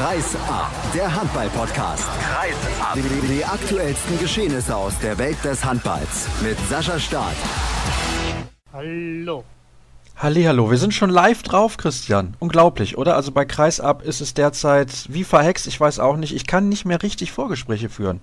[0.00, 2.08] Kreis ab, der Handball-Podcast.
[2.22, 2.94] Kreis ab.
[2.94, 7.34] Die, die aktuellsten Geschehnisse aus der Welt des Handballs mit Sascha Staat.
[8.72, 9.44] Hallo.
[10.16, 12.34] Hallo, wir sind schon live drauf, Christian.
[12.38, 13.14] Unglaublich, oder?
[13.14, 16.34] Also bei Kreisab ist es derzeit wie verhext, ich weiß auch nicht.
[16.34, 18.22] Ich kann nicht mehr richtig Vorgespräche führen.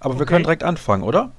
[0.00, 0.20] Aber okay.
[0.20, 1.30] wir können direkt anfangen, oder?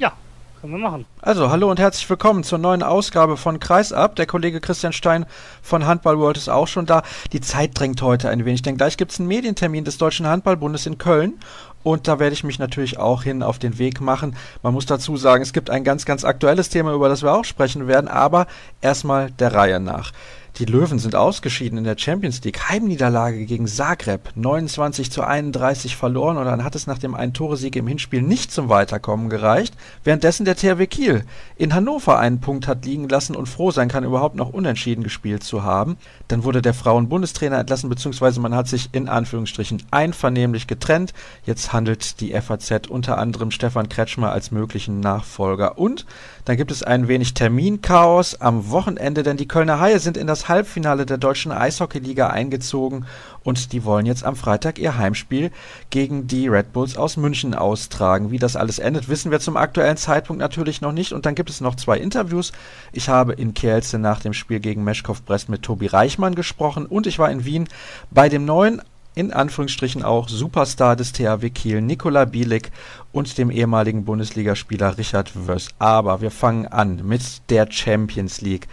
[0.00, 0.14] Ja,
[0.60, 1.06] können wir machen.
[1.20, 4.16] Also, hallo und herzlich willkommen zur neuen Ausgabe von Kreisab.
[4.16, 5.26] Der Kollege Christian Stein
[5.62, 7.02] von Handball World ist auch schon da.
[7.32, 10.86] Die Zeit drängt heute ein wenig, denn gleich gibt es einen Medientermin des Deutschen Handballbundes
[10.86, 11.34] in Köln.
[11.82, 14.34] Und da werde ich mich natürlich auch hin auf den Weg machen.
[14.62, 17.44] Man muss dazu sagen, es gibt ein ganz, ganz aktuelles Thema, über das wir auch
[17.44, 18.46] sprechen werden, aber
[18.80, 20.12] erstmal der Reihe nach.
[20.58, 22.70] Die Löwen sind ausgeschieden in der Champions League.
[22.70, 24.30] Heimniederlage gegen Zagreb.
[24.36, 28.70] 29 zu 31 verloren und dann hat es nach dem Ein-Tore-Sieg im Hinspiel nicht zum
[28.70, 29.74] Weiterkommen gereicht.
[30.02, 31.24] Währenddessen der THW Kiel
[31.56, 35.44] in Hannover einen Punkt hat liegen lassen und froh sein kann, überhaupt noch unentschieden gespielt
[35.44, 35.98] zu haben.
[36.28, 41.12] Dann wurde der Frauen-Bundestrainer entlassen, beziehungsweise man hat sich in Anführungsstrichen einvernehmlich getrennt.
[41.44, 45.78] Jetzt handelt die FAZ unter anderem Stefan Kretschmer als möglichen Nachfolger.
[45.78, 46.06] Und
[46.44, 50.48] dann gibt es ein wenig Terminchaos am Wochenende, denn die Kölner Haie sind in das
[50.48, 53.06] Halbfinale der deutschen Eishockeyliga eingezogen
[53.46, 55.52] und die wollen jetzt am Freitag ihr Heimspiel
[55.90, 58.32] gegen die Red Bulls aus München austragen.
[58.32, 61.12] Wie das alles endet, wissen wir zum aktuellen Zeitpunkt natürlich noch nicht.
[61.12, 62.50] Und dann gibt es noch zwei Interviews.
[62.92, 67.06] Ich habe in Kielce nach dem Spiel gegen Meschkow Brest mit Tobi Reichmann gesprochen und
[67.06, 67.68] ich war in Wien
[68.10, 68.82] bei dem neuen
[69.14, 72.72] in Anführungsstrichen auch Superstar des THW Kiel, Nikola Bielik
[73.12, 75.68] und dem ehemaligen Bundesligaspieler Richard Wöss.
[75.78, 78.66] Aber wir fangen an mit der Champions League.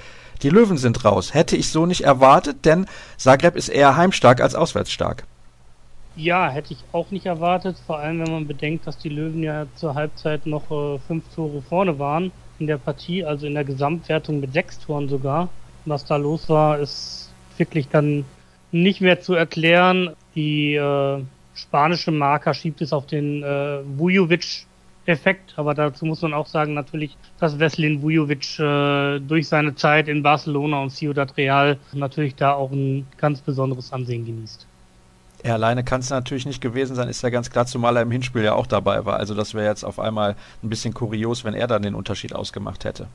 [0.44, 1.33] Die Löwen sind raus.
[1.33, 2.86] Hätte ich so nicht erwartet, denn
[3.17, 5.23] Zagreb ist eher heimstark als auswärtsstark.
[6.16, 9.66] Ja, hätte ich auch nicht erwartet, vor allem wenn man bedenkt, dass die Löwen ja
[9.75, 14.39] zur Halbzeit noch äh, fünf Tore vorne waren in der Partie, also in der Gesamtwertung
[14.39, 15.50] mit sechs Toren sogar.
[15.85, 18.25] Was da los war, ist wirklich dann
[18.72, 20.11] nicht mehr zu erklären.
[20.35, 21.23] Die äh,
[21.55, 24.67] spanische Marker schiebt es auf den äh, Vujovic
[25.06, 30.08] Effekt, aber dazu muss man auch sagen natürlich, dass Veslin Vujovic äh, durch seine Zeit
[30.08, 34.66] in Barcelona und Ciudad Real natürlich da auch ein ganz besonderes Ansehen genießt.
[35.44, 38.12] Er alleine kann es natürlich nicht gewesen sein, ist ja ganz klar, zumal er im
[38.12, 39.18] Hinspiel ja auch dabei war.
[39.18, 42.86] Also das wäre jetzt auf einmal ein bisschen kurios, wenn er dann den Unterschied ausgemacht
[42.86, 43.08] hätte.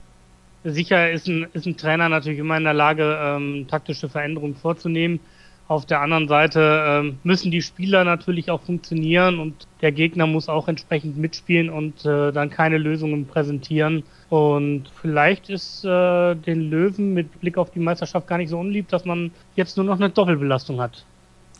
[0.64, 5.20] Sicher ist ein, ist ein Trainer natürlich immer in der Lage, ähm, taktische Veränderungen vorzunehmen.
[5.68, 10.48] Auf der anderen Seite ähm, müssen die Spieler natürlich auch funktionieren und der Gegner muss
[10.48, 14.02] auch entsprechend mitspielen und äh, dann keine Lösungen präsentieren.
[14.30, 18.88] Und vielleicht ist äh, den Löwen mit Blick auf die Meisterschaft gar nicht so unlieb,
[18.88, 21.04] dass man jetzt nur noch eine Doppelbelastung hat.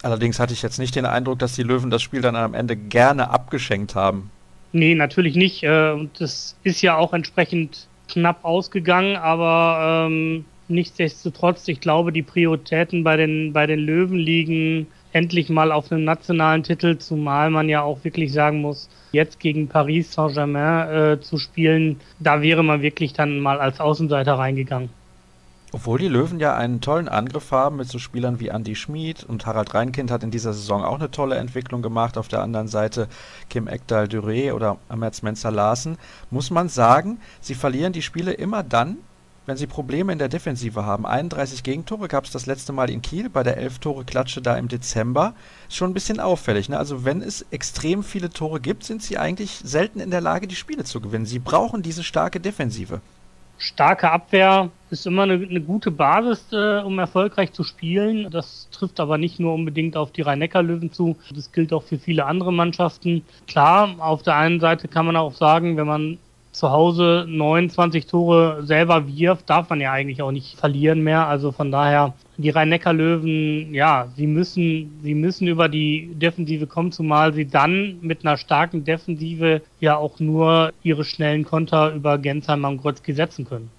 [0.03, 2.77] Allerdings hatte ich jetzt nicht den Eindruck, dass die Löwen das Spiel dann am Ende
[2.77, 4.31] gerne abgeschenkt haben.
[4.73, 5.65] Nee, natürlich nicht.
[5.65, 12.23] Äh, und das ist ja auch entsprechend knapp ausgegangen, aber ähm, Nichtsdestotrotz, ich glaube, die
[12.23, 17.69] Prioritäten bei den, bei den Löwen liegen endlich mal auf einem nationalen Titel, zumal man
[17.69, 22.83] ja auch wirklich sagen muss, jetzt gegen Paris Saint-Germain äh, zu spielen, da wäre man
[22.83, 24.91] wirklich dann mal als Außenseiter reingegangen.
[25.71, 29.45] Obwohl die Löwen ja einen tollen Angriff haben mit so Spielern wie Andy Schmid und
[29.45, 32.17] Harald Reinkind hat in dieser Saison auch eine tolle Entwicklung gemacht.
[32.17, 33.07] Auf der anderen Seite
[33.51, 35.99] Kim Ekdal Duré oder Amerz Menzer Larsen,
[36.31, 38.97] muss man sagen, sie verlieren die Spiele immer dann,
[39.49, 41.07] wenn sie Probleme in der Defensive haben.
[41.07, 45.33] 31 Gegentore gab es das letzte Mal in Kiel bei der 11-Tore-Klatsche da im Dezember.
[45.69, 46.69] Ist schon ein bisschen auffällig.
[46.69, 46.79] Ne?
[46.79, 50.55] Also wenn es extrem viele Tore gibt, sind sie eigentlich selten in der Lage, die
[50.55, 51.25] Spiele zu gewinnen.
[51.25, 53.01] Sie brauchen diese starke Defensive.
[53.57, 58.31] Starke Abwehr ist immer eine, eine gute Basis, äh, um erfolgreich zu spielen.
[58.31, 61.17] Das trifft aber nicht nur unbedingt auf die Rhein-Neckar-Löwen zu.
[61.35, 63.25] Das gilt auch für viele andere Mannschaften.
[63.47, 66.19] Klar, auf der einen Seite kann man auch sagen, wenn man
[66.59, 71.29] zu Hause 29 Tore selber wirft, darf man ja eigentlich auch nicht verlieren mehr.
[71.29, 77.33] Also von daher, die Rhein-Neckar-Löwen, ja, sie müssen, sie müssen über die Defensive kommen, zumal
[77.33, 82.83] sie dann mit einer starken Defensive ja auch nur ihre schnellen Konter über Gensheimer und
[82.83, 83.71] Grotzky setzen können.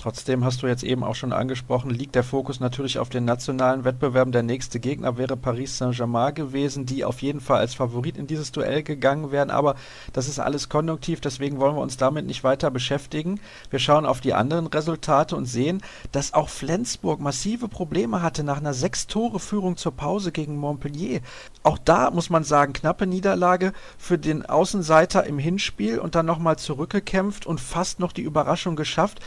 [0.00, 3.84] Trotzdem hast du jetzt eben auch schon angesprochen, liegt der Fokus natürlich auf den nationalen
[3.84, 4.32] Wettbewerben.
[4.32, 8.50] Der nächste Gegner wäre Paris Saint-Germain gewesen, die auf jeden Fall als Favorit in dieses
[8.50, 9.50] Duell gegangen wären.
[9.50, 9.74] Aber
[10.14, 13.40] das ist alles konjunktiv, deswegen wollen wir uns damit nicht weiter beschäftigen.
[13.68, 15.82] Wir schauen auf die anderen Resultate und sehen,
[16.12, 21.20] dass auch Flensburg massive Probleme hatte nach einer Sechs-Tore-Führung zur Pause gegen Montpellier.
[21.62, 26.56] Auch da muss man sagen, knappe Niederlage für den Außenseiter im Hinspiel und dann nochmal
[26.56, 29.20] zurückgekämpft und fast noch die Überraschung geschafft.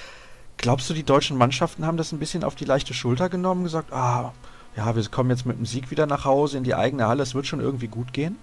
[0.58, 3.92] Glaubst du, die deutschen Mannschaften haben das ein bisschen auf die leichte Schulter genommen, gesagt,
[3.92, 4.34] ah,
[4.76, 7.36] ja, wir kommen jetzt mit dem Sieg wieder nach Hause in die eigene Halle, es
[7.36, 8.38] wird schon irgendwie gut gehen?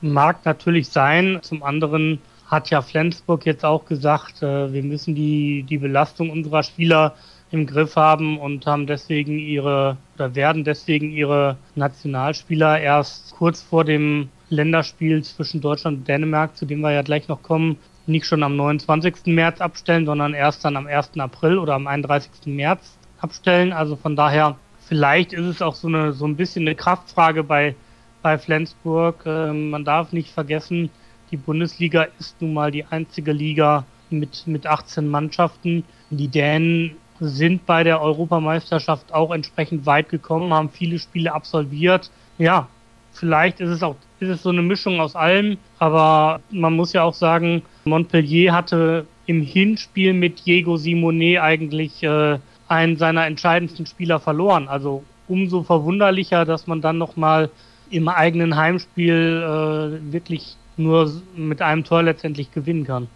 [0.00, 1.40] Mag natürlich sein.
[1.42, 6.62] Zum anderen hat ja Flensburg jetzt auch gesagt, äh, wir müssen die, die Belastung unserer
[6.62, 7.14] Spieler
[7.50, 13.84] im Griff haben und haben deswegen ihre oder werden deswegen ihre Nationalspieler erst kurz vor
[13.84, 17.76] dem Länderspiel zwischen Deutschland und Dänemark, zu dem wir ja gleich noch kommen,
[18.10, 19.26] nicht schon am 29.
[19.26, 21.18] März abstellen, sondern erst dann am 1.
[21.18, 22.46] April oder am 31.
[22.46, 23.72] März abstellen.
[23.72, 27.74] Also von daher, vielleicht ist es auch so eine so ein bisschen eine Kraftfrage bei
[28.22, 29.24] bei Flensburg.
[29.24, 30.90] Äh, man darf nicht vergessen,
[31.30, 35.84] die Bundesliga ist nun mal die einzige Liga mit mit 18 Mannschaften.
[36.10, 42.10] Die Dänen sind bei der Europameisterschaft auch entsprechend weit gekommen, haben viele Spiele absolviert.
[42.38, 42.68] Ja,
[43.12, 47.02] vielleicht ist es auch ist es so eine Mischung aus allem, aber man muss ja
[47.02, 52.38] auch sagen, Montpellier hatte im Hinspiel mit Diego Simone eigentlich äh,
[52.68, 54.68] einen seiner entscheidendsten Spieler verloren.
[54.68, 57.50] Also umso verwunderlicher, dass man dann nochmal
[57.90, 63.08] im eigenen Heimspiel äh, wirklich nur mit einem Tor letztendlich gewinnen kann.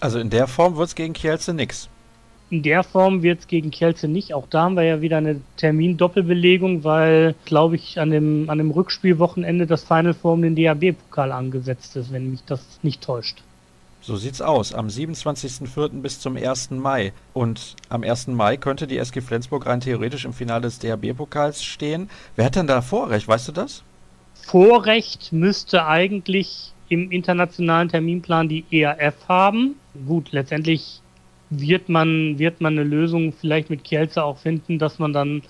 [0.00, 1.88] Also in der Form wird es gegen Kielce nix.
[2.52, 4.34] In der Form wird es gegen Kielce nicht.
[4.34, 8.70] Auch da haben wir ja wieder eine Termin-Doppelbelegung, weil, glaube ich, an dem, an dem
[8.70, 13.42] Rückspielwochenende das Final Form den DAB-Pokal angesetzt ist, wenn mich das nicht täuscht.
[14.02, 14.74] So sieht's aus.
[14.74, 16.02] Am 27.04.
[16.02, 16.72] bis zum 1.
[16.72, 17.14] Mai.
[17.32, 18.26] Und am 1.
[18.26, 22.10] Mai könnte die SG Flensburg rein theoretisch im Finale des DHB-Pokals stehen.
[22.36, 23.28] Wer hat denn da Vorrecht?
[23.28, 23.82] Weißt du das?
[24.34, 29.76] Vorrecht müsste eigentlich im internationalen Terminplan die ERF haben.
[30.06, 31.00] Gut, letztendlich
[31.60, 35.42] wird man, wird man eine Lösung vielleicht mit Kielce auch finden, dass man dann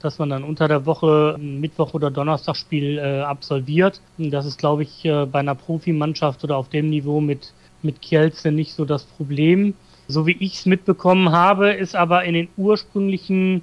[0.00, 4.00] dass man dann unter der Woche Mittwoch oder Donnerstagspiel äh, absolviert.
[4.18, 8.52] Das ist, glaube ich, äh, bei einer Profimannschaft oder auf dem Niveau mit, mit Kielce
[8.52, 9.74] nicht so das Problem.
[10.06, 13.62] So wie ich es mitbekommen habe, ist aber in den ursprünglichen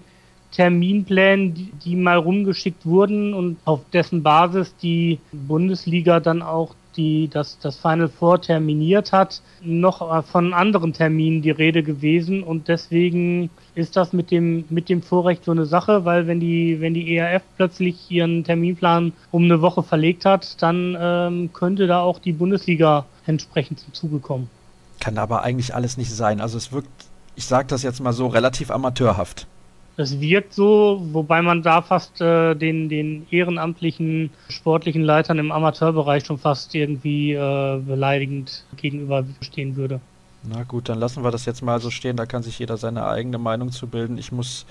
[0.51, 7.27] Terminplänen, die, die mal rumgeschickt wurden und auf dessen Basis die Bundesliga dann auch die
[7.27, 13.49] das, das Final Four terminiert hat, noch von anderen Terminen die Rede gewesen und deswegen
[13.75, 17.15] ist das mit dem mit dem Vorrecht so eine Sache, weil wenn die wenn die
[17.15, 22.33] ERF plötzlich ihren Terminplan um eine Woche verlegt hat, dann ähm, könnte da auch die
[22.33, 24.49] Bundesliga entsprechend zum Zuge kommen.
[24.99, 26.39] Kann aber eigentlich alles nicht sein.
[26.39, 26.89] Also es wirkt,
[27.35, 29.47] ich sage das jetzt mal so, relativ amateurhaft.
[29.95, 36.25] Es wirkt so, wobei man da fast äh, den, den ehrenamtlichen sportlichen Leitern im Amateurbereich
[36.25, 40.01] schon fast irgendwie äh, beleidigend gegenüberstehen würde.
[40.43, 42.17] Na gut, dann lassen wir das jetzt mal so stehen.
[42.17, 44.17] Da kann sich jeder seine eigene Meinung zu bilden.
[44.17, 44.65] Ich muss.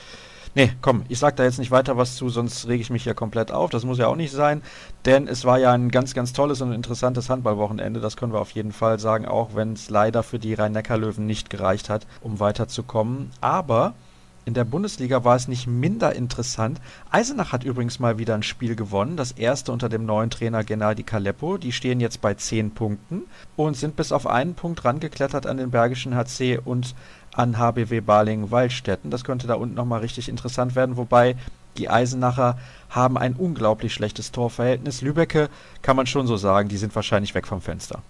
[0.54, 3.14] Nee, komm, ich sag da jetzt nicht weiter was zu, sonst rege ich mich hier
[3.14, 3.70] komplett auf.
[3.70, 4.60] Das muss ja auch nicht sein,
[5.06, 8.00] denn es war ja ein ganz, ganz tolles und interessantes Handballwochenende.
[8.00, 11.48] Das können wir auf jeden Fall sagen, auch wenn es leider für die Rhein-Neckar-Löwen nicht
[11.48, 13.30] gereicht hat, um weiterzukommen.
[13.40, 13.94] Aber
[14.44, 16.80] in der Bundesliga war es nicht minder interessant.
[17.10, 21.04] Eisenach hat übrigens mal wieder ein Spiel gewonnen, das erste unter dem neuen Trainer Gennady
[21.04, 21.58] Kaleppo.
[21.58, 23.22] Die stehen jetzt bei 10 Punkten
[23.54, 26.94] und sind bis auf einen Punkt rangeklettert an den Bergischen HC und
[27.34, 29.10] an HBW Balingen-Waldstätten.
[29.10, 31.36] Das könnte da unten nochmal richtig interessant werden, wobei
[31.78, 32.58] die Eisenacher
[32.90, 35.02] haben ein unglaublich schlechtes Torverhältnis.
[35.02, 35.48] Lübecke
[35.82, 38.02] kann man schon so sagen, die sind wahrscheinlich weg vom Fenster.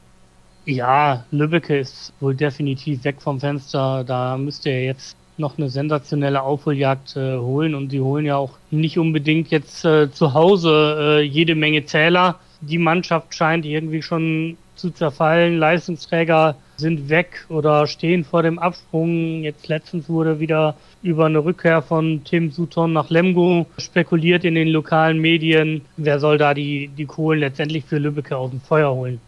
[0.64, 4.04] Ja, Lübbecke ist wohl definitiv weg vom Fenster.
[4.04, 8.58] Da müsste er jetzt noch eine sensationelle Aufholjagd äh, holen und die holen ja auch
[8.70, 12.38] nicht unbedingt jetzt äh, zu Hause äh, jede Menge Zähler.
[12.60, 15.58] Die Mannschaft scheint irgendwie schon zu zerfallen.
[15.58, 19.42] Leistungsträger sind weg oder stehen vor dem Absprung.
[19.42, 24.68] Jetzt letztens wurde wieder über eine Rückkehr von Tim Sutton nach Lemgo spekuliert in den
[24.68, 25.82] lokalen Medien.
[25.96, 29.20] Wer soll da die, die Kohlen letztendlich für Lübbecke aus dem Feuer holen?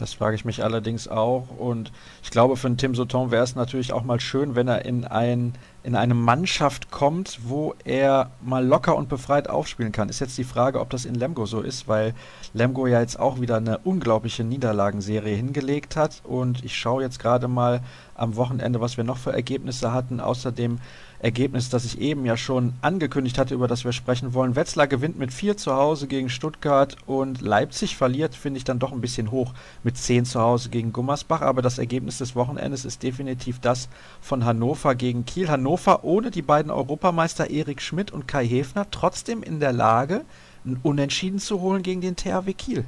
[0.00, 1.48] Das frage ich mich allerdings auch.
[1.58, 1.92] Und
[2.22, 5.04] ich glaube, für einen Tim Sauton wäre es natürlich auch mal schön, wenn er in,
[5.04, 10.08] ein, in eine Mannschaft kommt, wo er mal locker und befreit aufspielen kann.
[10.08, 12.14] Ist jetzt die Frage, ob das in Lemgo so ist, weil
[12.52, 16.20] Lemgo ja jetzt auch wieder eine unglaubliche Niederlagenserie hingelegt hat.
[16.24, 17.80] Und ich schaue jetzt gerade mal
[18.14, 20.20] am Wochenende, was wir noch für Ergebnisse hatten.
[20.20, 20.78] Außerdem
[21.20, 24.56] Ergebnis, das ich eben ja schon angekündigt hatte, über das wir sprechen wollen.
[24.56, 28.92] Wetzlar gewinnt mit 4 zu Hause gegen Stuttgart und Leipzig verliert, finde ich dann doch
[28.92, 31.42] ein bisschen hoch mit 10 zu Hause gegen Gummersbach.
[31.42, 33.88] Aber das Ergebnis des Wochenendes ist definitiv das
[34.20, 35.48] von Hannover gegen Kiel.
[35.50, 35.69] Hannover
[36.02, 40.22] ohne die beiden Europameister Erik Schmidt und Kai Hefner trotzdem in der Lage,
[40.64, 42.84] ein Unentschieden zu holen gegen den THW Kiel.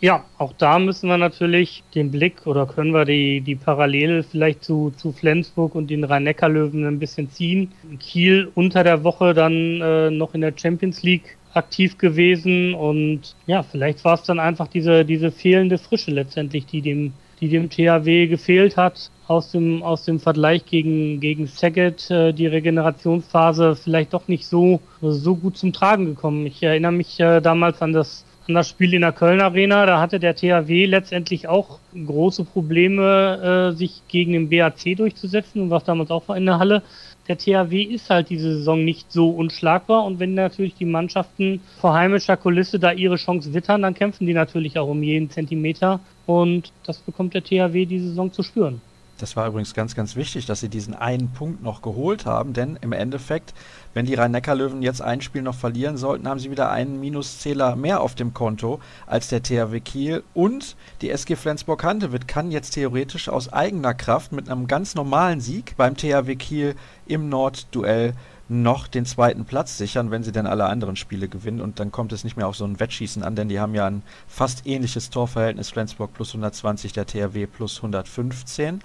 [0.00, 4.62] Ja, auch da müssen wir natürlich den Blick oder können wir die, die Parallele vielleicht
[4.62, 7.72] zu, zu Flensburg und den Rhein-Neckar-Löwen ein bisschen ziehen.
[7.98, 13.64] Kiel unter der Woche dann äh, noch in der Champions League aktiv gewesen und ja,
[13.64, 18.26] vielleicht war es dann einfach diese, diese fehlende Frische letztendlich, die dem, die dem THW
[18.26, 19.10] gefehlt hat.
[19.26, 24.80] Aus dem, aus dem Vergleich gegen, gegen Saget, äh, die Regenerationsphase vielleicht doch nicht so,
[25.02, 26.46] so gut zum Tragen gekommen.
[26.46, 29.84] Ich erinnere mich äh, damals an das an das Spiel in der Köln Arena.
[29.84, 35.70] Da hatte der THW letztendlich auch große Probleme, äh, sich gegen den BAC durchzusetzen und
[35.70, 36.82] war damals auch in der Halle.
[37.28, 41.94] Der THW ist halt diese Saison nicht so unschlagbar und wenn natürlich die Mannschaften vor
[41.94, 46.72] heimischer Kulisse da ihre Chance wittern, dann kämpfen die natürlich auch um jeden Zentimeter und
[46.84, 48.80] das bekommt der THW diese Saison zu spüren.
[49.18, 52.78] Das war übrigens ganz, ganz wichtig, dass sie diesen einen Punkt noch geholt haben, denn
[52.80, 53.52] im Endeffekt,
[53.98, 58.00] wenn die Rhein-Neckar-Löwen jetzt ein Spiel noch verlieren sollten, haben sie wieder einen Minuszähler mehr
[58.00, 58.78] auf dem Konto
[59.08, 64.48] als der THW Kiel und die SG Flensburg-Handewitt kann jetzt theoretisch aus eigener Kraft mit
[64.48, 66.76] einem ganz normalen Sieg beim THW Kiel
[67.08, 68.14] im Nordduell
[68.48, 71.60] noch den zweiten Platz sichern, wenn sie denn alle anderen Spiele gewinnen.
[71.60, 73.86] Und dann kommt es nicht mehr auf so ein Wettschießen an, denn die haben ja
[73.86, 75.70] ein fast ähnliches Torverhältnis.
[75.70, 78.80] Flensburg plus 120, der THW plus 115.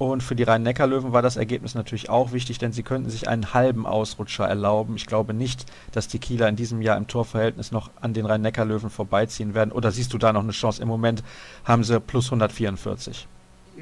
[0.00, 3.52] Und für die Rhein-Neckar-Löwen war das Ergebnis natürlich auch wichtig, denn sie könnten sich einen
[3.52, 4.96] halben Ausrutscher erlauben.
[4.96, 8.88] Ich glaube nicht, dass die Kieler in diesem Jahr im Torverhältnis noch an den Rhein-Neckar-Löwen
[8.88, 9.72] vorbeiziehen werden.
[9.72, 10.80] Oder siehst du da noch eine Chance?
[10.80, 11.22] Im Moment
[11.66, 13.26] haben sie plus 144.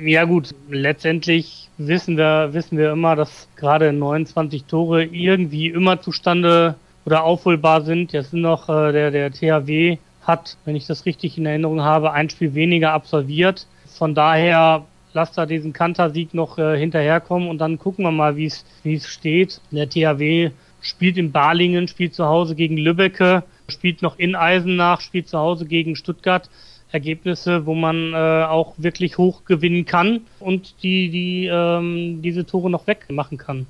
[0.01, 6.75] Ja gut, letztendlich wissen wir, wissen wir immer, dass gerade 29 Tore irgendwie immer zustande
[7.05, 8.13] oder aufholbar sind.
[8.13, 12.11] Jetzt sind noch äh, der, der THW hat, wenn ich das richtig in Erinnerung habe,
[12.11, 13.69] ein Spiel weniger absolviert.
[13.87, 14.85] Von daher
[15.19, 18.95] lasst da diesen Kantersieg noch äh, hinterherkommen und dann gucken wir mal, wie es wie
[18.95, 19.61] es steht.
[19.73, 25.27] Der THW spielt in Balingen, spielt zu Hause gegen Lübbecke, spielt noch in Eisenach, spielt
[25.29, 26.49] zu Hause gegen Stuttgart.
[26.91, 32.71] Ergebnisse, wo man äh, auch wirklich hoch gewinnen kann und die, die ähm, diese Tore
[32.71, 33.67] noch wegmachen kann.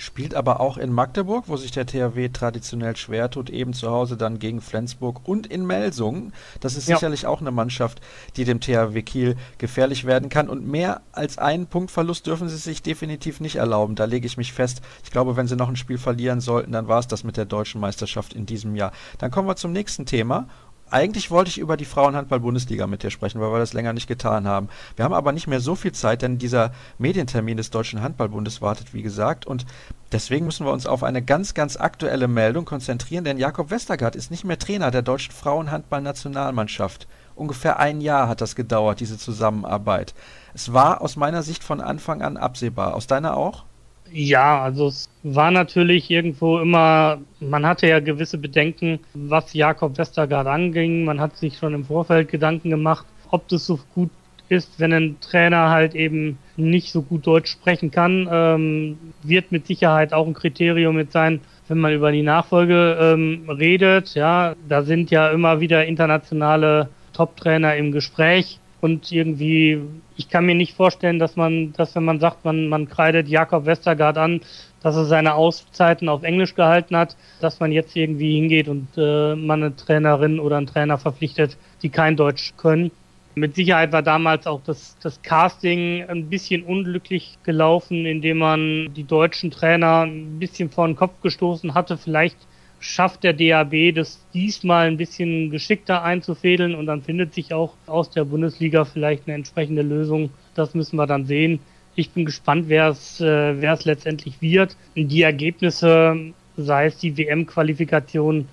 [0.00, 4.16] Spielt aber auch in Magdeburg, wo sich der THW traditionell schwer tut, eben zu Hause
[4.16, 6.32] dann gegen Flensburg und in Melsungen.
[6.60, 6.94] Das ist ja.
[6.94, 8.00] sicherlich auch eine Mannschaft,
[8.36, 10.48] die dem THW Kiel gefährlich werden kann.
[10.48, 13.96] Und mehr als einen Punktverlust dürfen sie sich definitiv nicht erlauben.
[13.96, 14.82] Da lege ich mich fest.
[15.02, 17.46] Ich glaube, wenn sie noch ein Spiel verlieren sollten, dann war es das mit der
[17.46, 18.92] deutschen Meisterschaft in diesem Jahr.
[19.18, 20.46] Dann kommen wir zum nächsten Thema
[20.90, 24.46] eigentlich wollte ich über die Frauenhandball-Bundesliga mit dir sprechen, weil wir das länger nicht getan
[24.46, 24.68] haben.
[24.96, 28.94] Wir haben aber nicht mehr so viel Zeit, denn dieser Medientermin des Deutschen Handballbundes wartet,
[28.94, 29.46] wie gesagt.
[29.46, 29.66] Und
[30.12, 34.30] deswegen müssen wir uns auf eine ganz, ganz aktuelle Meldung konzentrieren, denn Jakob Westergaard ist
[34.30, 37.06] nicht mehr Trainer der deutschen Frauenhandball-Nationalmannschaft.
[37.34, 40.14] Ungefähr ein Jahr hat das gedauert, diese Zusammenarbeit.
[40.54, 42.94] Es war aus meiner Sicht von Anfang an absehbar.
[42.94, 43.64] Aus deiner auch?
[44.12, 50.46] Ja, also es war natürlich irgendwo immer, man hatte ja gewisse Bedenken, was Jakob Westergaard
[50.46, 51.04] anging.
[51.04, 54.10] Man hat sich schon im Vorfeld Gedanken gemacht, ob das so gut
[54.48, 59.66] ist, wenn ein Trainer halt eben nicht so gut Deutsch sprechen kann, ähm, wird mit
[59.66, 64.14] Sicherheit auch ein Kriterium mit sein, wenn man über die Nachfolge ähm, redet.
[64.14, 68.58] Ja, da sind ja immer wieder internationale Top-Trainer im Gespräch.
[68.80, 69.80] Und irgendwie,
[70.16, 73.66] ich kann mir nicht vorstellen, dass man, dass wenn man sagt, man, man kreidet Jakob
[73.66, 74.40] Westergaard an,
[74.82, 79.34] dass er seine Auszeiten auf Englisch gehalten hat, dass man jetzt irgendwie hingeht und äh,
[79.34, 82.92] man eine Trainerin oder einen Trainer verpflichtet, die kein Deutsch können.
[83.34, 89.04] Mit Sicherheit war damals auch das, das Casting ein bisschen unglücklich gelaufen, indem man die
[89.04, 91.96] deutschen Trainer ein bisschen vor den Kopf gestoßen hatte.
[91.96, 92.36] Vielleicht
[92.80, 98.10] schafft der DAB das diesmal ein bisschen geschickter einzufädeln und dann findet sich auch aus
[98.10, 100.30] der Bundesliga vielleicht eine entsprechende Lösung.
[100.54, 101.60] Das müssen wir dann sehen.
[101.94, 104.76] Ich bin gespannt, wer es, äh, wer es letztendlich wird.
[104.94, 108.46] Die Ergebnisse, sei es die WM-Qualifikation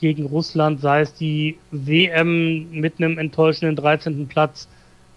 [0.00, 4.26] gegen Russland, sei es die WM mit einem enttäuschenden 13.
[4.28, 4.68] Platz,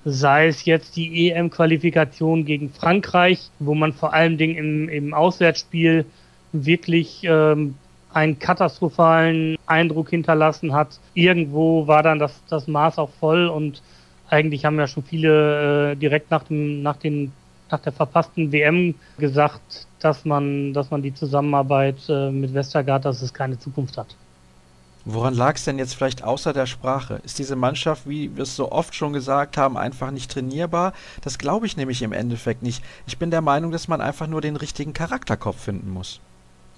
[0.05, 6.05] sei es jetzt die EM-Qualifikation gegen Frankreich, wo man vor allen Dingen im, im Auswärtsspiel
[6.51, 7.75] wirklich ähm,
[8.13, 10.99] einen katastrophalen Eindruck hinterlassen hat.
[11.13, 13.81] Irgendwo war dann das, das Maß auch voll und
[14.29, 17.31] eigentlich haben ja schon viele äh, direkt nach dem, nach den,
[17.69, 23.21] nach der verpassten WM gesagt, dass man, dass man die Zusammenarbeit äh, mit Westergaard, dass
[23.21, 24.15] es keine Zukunft hat.
[25.05, 27.21] Woran lag es denn jetzt vielleicht außer der Sprache?
[27.23, 30.93] Ist diese Mannschaft, wie wir es so oft schon gesagt haben, einfach nicht trainierbar?
[31.21, 32.83] Das glaube ich nämlich im Endeffekt nicht.
[33.07, 36.19] Ich bin der Meinung, dass man einfach nur den richtigen Charakterkopf finden muss.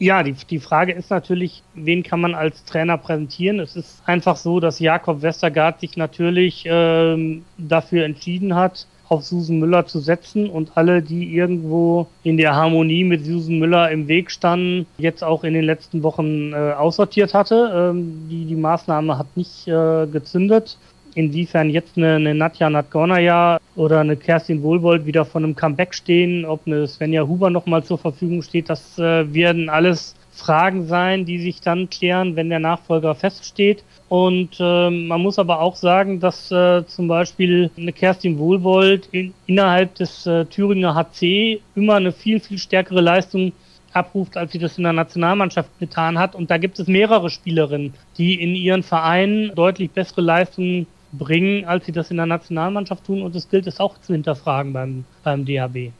[0.01, 3.59] Ja, die, die Frage ist natürlich, wen kann man als Trainer präsentieren?
[3.59, 9.59] Es ist einfach so, dass Jakob Westergaard sich natürlich ähm, dafür entschieden hat, auf Susan
[9.59, 14.31] Müller zu setzen und alle, die irgendwo in der Harmonie mit Susan Müller im Weg
[14.31, 17.91] standen, jetzt auch in den letzten Wochen äh, aussortiert hatte.
[17.93, 20.79] Ähm, die, die Maßnahme hat nicht äh, gezündet
[21.15, 26.45] inwiefern jetzt eine, eine Nadja Nadgornaya oder eine Kerstin Wohlbold wieder von einem Comeback stehen,
[26.45, 31.39] ob eine Svenja Huber nochmal zur Verfügung steht, das äh, werden alles Fragen sein, die
[31.39, 33.83] sich dann klären, wenn der Nachfolger feststeht.
[34.09, 39.33] Und äh, man muss aber auch sagen, dass äh, zum Beispiel eine Kerstin Wohlbold in,
[39.45, 43.51] innerhalb des äh, Thüringer HC immer eine viel, viel stärkere Leistung
[43.93, 46.35] abruft, als sie das in der Nationalmannschaft getan hat.
[46.35, 51.85] Und da gibt es mehrere Spielerinnen, die in ihren Vereinen deutlich bessere Leistungen bringen, als
[51.85, 53.21] sie das in der Nationalmannschaft tun.
[53.21, 55.91] Und das gilt es auch zu hinterfragen beim, beim DHB.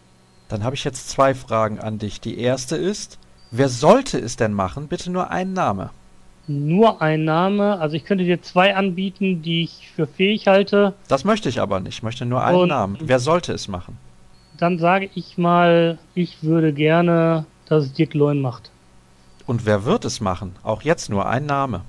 [0.49, 2.19] Dann habe ich jetzt zwei Fragen an dich.
[2.21, 3.17] Die erste ist,
[3.51, 4.87] wer sollte es denn machen?
[4.87, 5.91] Bitte nur ein Name.
[6.47, 7.79] Nur ein Name.
[7.79, 10.93] Also ich könnte dir zwei anbieten, die ich für fähig halte.
[11.07, 11.95] Das möchte ich aber nicht.
[11.97, 12.97] Ich möchte nur einen Und- Namen.
[12.99, 13.97] Wer sollte es machen?
[14.57, 18.69] Dann sage ich mal, ich würde gerne, dass es Dirk Leun macht.
[19.47, 20.55] Und wer wird es machen?
[20.63, 21.81] Auch jetzt nur ein Name.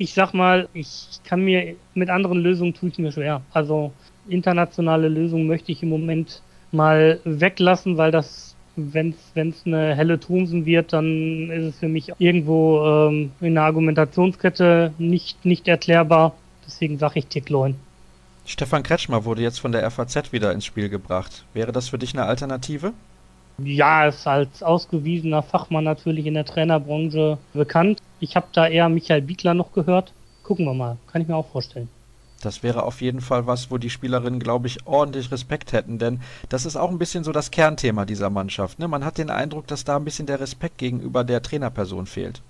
[0.00, 3.42] Ich sag mal, ich kann mir mit anderen Lösungen tue ich mir schwer.
[3.52, 3.92] Also
[4.30, 6.40] internationale Lösungen möchte ich im Moment
[6.72, 12.14] mal weglassen, weil das, wenn es eine helle Thomsen wird, dann ist es für mich
[12.18, 16.32] irgendwo ähm, in der Argumentationskette nicht, nicht erklärbar.
[16.66, 17.74] Deswegen sage ich Dirk Leun.
[18.46, 21.44] Stefan Kretschmer wurde jetzt von der FAZ wieder ins Spiel gebracht.
[21.52, 22.94] Wäre das für dich eine Alternative?
[23.58, 28.00] Ja, ist als ausgewiesener Fachmann natürlich in der Trainerbranche bekannt.
[28.20, 30.12] Ich habe da eher Michael Biegler noch gehört.
[30.42, 31.88] Gucken wir mal, kann ich mir auch vorstellen.
[32.42, 36.20] Das wäre auf jeden Fall was, wo die Spielerinnen, glaube ich, ordentlich Respekt hätten, denn
[36.48, 38.78] das ist auch ein bisschen so das Kernthema dieser Mannschaft.
[38.78, 38.88] Ne?
[38.88, 42.40] Man hat den Eindruck, dass da ein bisschen der Respekt gegenüber der Trainerperson fehlt.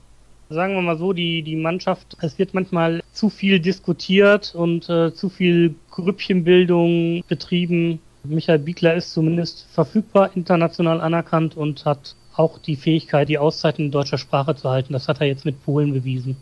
[0.48, 5.14] Sagen wir mal so, die, die Mannschaft, es wird manchmal zu viel diskutiert und äh,
[5.14, 8.00] zu viel Grüppchenbildung betrieben.
[8.24, 13.90] Michael Biegler ist zumindest verfügbar, international anerkannt und hat auch die Fähigkeit, die Auszeiten in
[13.90, 14.92] deutscher Sprache zu halten.
[14.92, 16.36] Das hat er jetzt mit Polen bewiesen.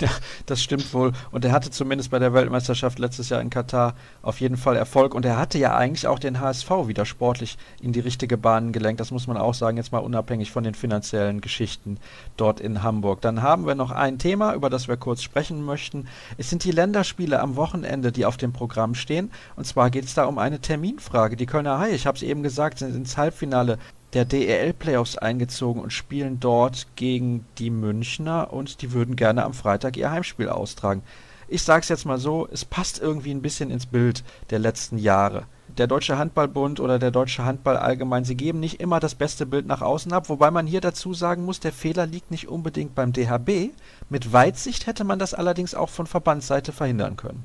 [0.00, 0.10] Ja,
[0.46, 1.12] das stimmt wohl.
[1.30, 5.14] Und er hatte zumindest bei der Weltmeisterschaft letztes Jahr in Katar auf jeden Fall Erfolg.
[5.14, 9.00] Und er hatte ja eigentlich auch den HSV wieder sportlich in die richtige Bahn gelenkt.
[9.00, 11.98] Das muss man auch sagen, jetzt mal unabhängig von den finanziellen Geschichten
[12.36, 13.20] dort in Hamburg.
[13.20, 16.08] Dann haben wir noch ein Thema, über das wir kurz sprechen möchten.
[16.38, 19.30] Es sind die Länderspiele am Wochenende, die auf dem Programm stehen.
[19.54, 21.36] Und zwar geht es da um eine Terminfrage.
[21.36, 23.78] Die Kölner Haie, ich habe es eben gesagt, sind ins Halbfinale
[24.14, 29.96] der DEL-Playoffs eingezogen und spielen dort gegen die Münchner und die würden gerne am Freitag
[29.96, 31.02] ihr Heimspiel austragen.
[31.48, 35.44] Ich sag's jetzt mal so, es passt irgendwie ein bisschen ins Bild der letzten Jahre.
[35.76, 39.66] Der Deutsche Handballbund oder der Deutsche Handball allgemein, sie geben nicht immer das beste Bild
[39.66, 43.12] nach außen ab, wobei man hier dazu sagen muss, der Fehler liegt nicht unbedingt beim
[43.12, 43.70] DHB.
[44.08, 47.44] Mit Weitsicht hätte man das allerdings auch von Verbandsseite verhindern können.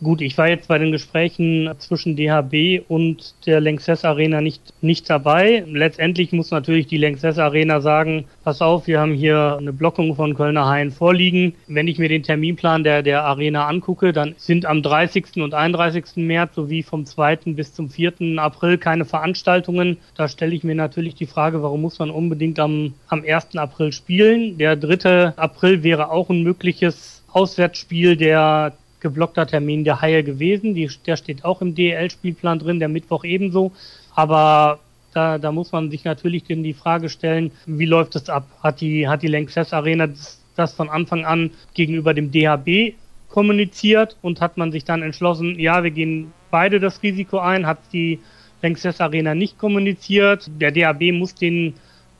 [0.00, 5.10] Gut, ich war jetzt bei den Gesprächen zwischen DHB und der Lanxess Arena nicht, nicht
[5.10, 5.64] dabei.
[5.66, 10.36] Letztendlich muss natürlich die Lanxess Arena sagen, pass auf, wir haben hier eine Blockung von
[10.36, 11.54] Kölner Haien vorliegen.
[11.66, 15.38] Wenn ich mir den Terminplan der, der Arena angucke, dann sind am 30.
[15.38, 16.04] und 31.
[16.14, 17.36] März sowie vom 2.
[17.46, 18.12] bis zum 4.
[18.36, 19.96] April keine Veranstaltungen.
[20.14, 23.56] Da stelle ich mir natürlich die Frage, warum muss man unbedingt am, am 1.
[23.56, 24.58] April spielen?
[24.58, 25.36] Der 3.
[25.36, 30.74] April wäre auch ein mögliches Auswärtsspiel der geblockter Termin der Haie gewesen.
[30.74, 33.72] Die, der steht auch im DEL-Spielplan drin, der Mittwoch ebenso.
[34.14, 34.80] Aber
[35.12, 38.46] da, da muss man sich natürlich dann die Frage stellen, wie läuft es ab?
[38.62, 42.94] Hat die, hat die Lanxess Arena das, das von Anfang an gegenüber dem DHB
[43.28, 47.78] kommuniziert und hat man sich dann entschlossen, ja, wir gehen beide das Risiko ein, hat
[47.92, 48.20] die
[48.62, 50.50] Lanxess Arena nicht kommuniziert.
[50.60, 51.74] Der DHB muss den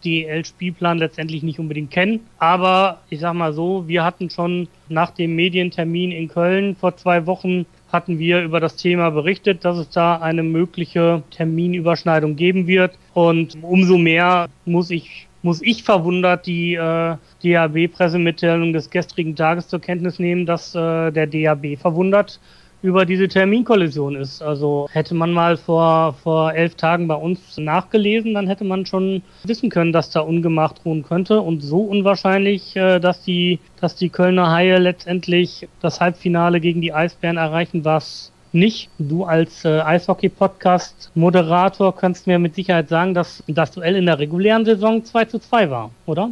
[0.04, 2.20] DL-Spielplan letztendlich nicht unbedingt kennen.
[2.38, 7.26] Aber ich sag mal so, wir hatten schon nach dem Medientermin in Köln vor zwei
[7.26, 12.98] Wochen hatten wir über das Thema berichtet, dass es da eine mögliche Terminüberschneidung geben wird.
[13.14, 19.80] Und umso mehr muss ich muss ich verwundert die äh, DHB-Pressemitteilung des gestrigen Tages zur
[19.80, 22.40] Kenntnis nehmen, dass äh, der DHB verwundert
[22.82, 24.42] über diese Terminkollision ist.
[24.42, 29.22] Also hätte man mal vor, vor elf Tagen bei uns nachgelesen, dann hätte man schon
[29.44, 31.40] wissen können, dass da Ungemacht ruhen könnte.
[31.40, 36.92] Und so unwahrscheinlich, äh, dass die, dass die Kölner Haie letztendlich das Halbfinale gegen die
[36.92, 38.90] Eisbären erreichen, war es nicht.
[38.98, 44.64] Du als äh, Eishockey-Podcast-Moderator kannst mir mit Sicherheit sagen, dass das Duell in der regulären
[44.64, 46.30] Saison 2 zu 2 war, oder?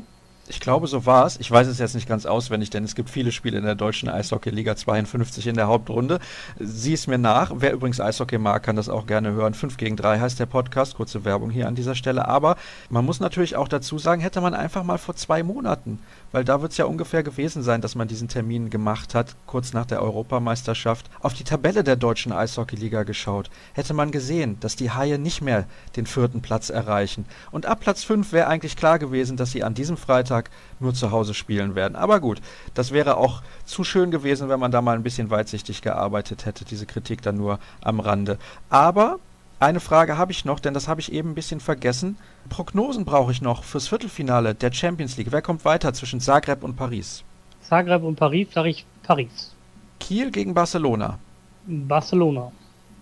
[0.48, 1.38] Ich glaube, so war es.
[1.40, 4.08] Ich weiß es jetzt nicht ganz auswendig, denn es gibt viele Spiele in der deutschen
[4.08, 6.20] Eishockey-Liga 52 in der Hauptrunde.
[6.58, 7.52] Sieh es mir nach.
[7.56, 9.54] Wer übrigens Eishockey mag, kann das auch gerne hören.
[9.54, 10.96] 5 gegen 3 heißt der Podcast.
[10.96, 12.28] Kurze Werbung hier an dieser Stelle.
[12.28, 12.56] Aber
[12.90, 15.98] man muss natürlich auch dazu sagen, hätte man einfach mal vor zwei Monaten,
[16.32, 19.72] weil da wird es ja ungefähr gewesen sein, dass man diesen Termin gemacht hat, kurz
[19.72, 23.50] nach der Europameisterschaft, auf die Tabelle der deutschen Eishockey-Liga geschaut.
[23.72, 27.24] Hätte man gesehen, dass die Haie nicht mehr den vierten Platz erreichen.
[27.50, 30.35] Und ab Platz 5 wäre eigentlich klar gewesen, dass sie an diesem Freitag
[30.80, 31.96] nur zu Hause spielen werden.
[31.96, 32.40] Aber gut,
[32.74, 36.64] das wäre auch zu schön gewesen, wenn man da mal ein bisschen weitsichtig gearbeitet hätte.
[36.64, 38.38] Diese Kritik dann nur am Rande.
[38.70, 39.18] Aber
[39.58, 42.18] eine Frage habe ich noch, denn das habe ich eben ein bisschen vergessen.
[42.50, 45.32] Prognosen brauche ich noch fürs Viertelfinale der Champions League.
[45.32, 47.24] Wer kommt weiter zwischen Zagreb und Paris?
[47.62, 49.54] Zagreb und Paris, sage ich Paris.
[49.98, 51.18] Kiel gegen Barcelona.
[51.66, 52.52] Barcelona.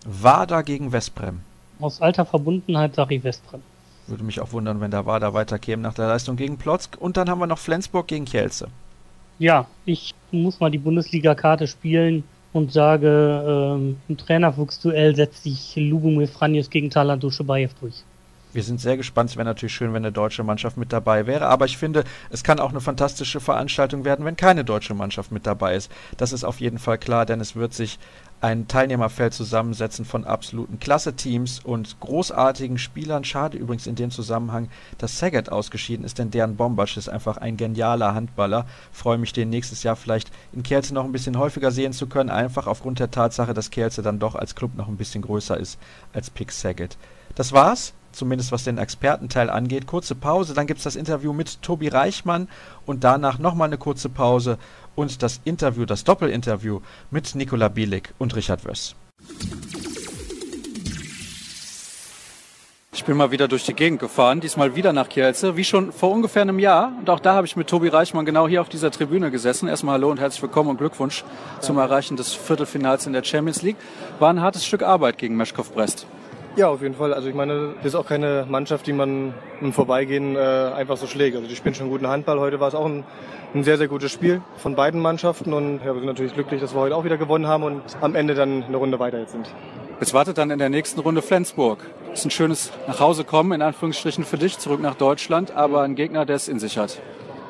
[0.07, 1.41] Wada gegen Vesprem.
[1.81, 3.63] Aus alter Verbundenheit sage ich Vesprem.
[4.07, 6.97] Würde mich auch wundern, wenn da Wada weiterkäme nach der Leistung gegen Plotzk.
[7.01, 8.69] Und dann haben wir noch Flensburg gegen Kielce.
[9.39, 13.45] Ja, ich muss mal die Bundesliga-Karte spielen und sage,
[13.77, 18.05] ähm, im Trainerwuchsduell setzt sich Lubomir Franjes gegen Talan Duschebaev durch.
[18.55, 19.31] wir sind sehr gespannt.
[19.31, 21.47] Es wäre natürlich schön, wenn eine deutsche Mannschaft mit dabei wäre.
[21.47, 25.47] Aber ich finde, es kann auch eine fantastische Veranstaltung werden, wenn keine deutsche Mannschaft mit
[25.47, 25.91] dabei ist.
[26.17, 27.99] Das ist auf jeden Fall klar, denn es wird sich
[28.41, 33.25] ein Teilnehmerfeld zusammensetzen von absoluten Klasse-Teams und großartigen Spielern.
[33.25, 34.69] Schade übrigens in dem Zusammenhang,
[34.99, 38.67] dass Saget ausgeschieden ist, denn deren Bombasch ist einfach ein genialer Handballer.
[38.93, 42.31] Freue mich, den nächstes Jahr vielleicht in Kielce noch ein bisschen häufiger sehen zu können,
[42.31, 45.79] einfach aufgrund der Tatsache, dass Kielce dann doch als Club noch ein bisschen größer ist
[46.13, 46.99] als Pick Saget.
[47.35, 49.87] Das war's zumindest was den Expertenteil angeht.
[49.87, 52.49] Kurze Pause, dann gibt es das Interview mit Tobi Reichmann
[52.87, 54.59] und danach nochmal eine kurze Pause
[54.95, 56.81] und das Interview, das Doppelinterview
[57.11, 58.95] mit Nikola Bielik und Richard Wöss.
[62.97, 66.11] Ich bin mal wieder durch die Gegend gefahren, diesmal wieder nach Kielce, wie schon vor
[66.11, 66.93] ungefähr einem Jahr.
[66.99, 69.69] Und auch da habe ich mit Tobi Reichmann genau hier auf dieser Tribüne gesessen.
[69.69, 71.25] Erstmal hallo und herzlich willkommen und Glückwunsch
[71.61, 73.77] zum Erreichen des Viertelfinals in der Champions League.
[74.21, 76.07] War ein hartes Stück Arbeit gegen Meschkow Brest.
[76.57, 77.13] Ja, auf jeden Fall.
[77.13, 81.09] Also ich meine, das ist auch keine Mannschaft, die man im Vorbeigehen äh, einfach so
[81.09, 81.35] schlägt.
[81.35, 82.39] Also die spielen schon guten Handball.
[82.39, 83.03] Heute war es auch ein,
[83.55, 86.73] ein sehr, sehr gutes Spiel von beiden Mannschaften und ja, wir sind natürlich glücklich, dass
[86.73, 89.53] wir heute auch wieder gewonnen haben und am Ende dann eine Runde weiter jetzt sind.
[89.99, 91.79] Jetzt wartet dann in der nächsten Runde Flensburg.
[92.11, 96.25] Das ist ein schönes Nachhausekommen, in Anführungsstrichen für dich, zurück nach Deutschland, aber ein Gegner,
[96.25, 97.01] der es in sich hat.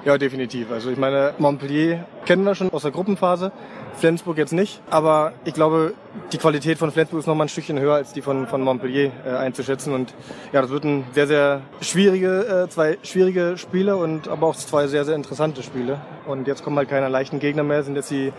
[0.07, 0.71] Ja, definitiv.
[0.71, 3.53] Also ich meine, Montpellier kennen wir schon aus der Gruppenphase,
[3.96, 4.80] Flensburg jetzt nicht.
[4.90, 5.94] Aber ich glaube,
[6.33, 9.11] die Qualität von Flensburg ist noch mal ein Stückchen höher als die von, von Montpellier
[9.26, 9.94] äh, einzuschätzen.
[9.94, 10.14] Und
[10.52, 14.87] ja, das wird ein sehr, sehr schwierige, äh, zwei schwierige Spiele und aber auch zwei
[14.87, 16.00] sehr, sehr interessante Spiele.
[16.26, 18.33] Und jetzt kommen halt keine leichten Gegner mehr, sind jetzt die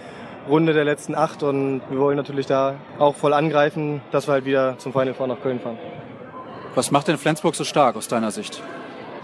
[0.47, 4.45] Runde der letzten acht und wir wollen natürlich da auch voll angreifen, dass wir halt
[4.45, 5.77] wieder zum Final Four nach Köln fahren.
[6.75, 8.61] Was macht denn Flensburg so stark aus deiner Sicht?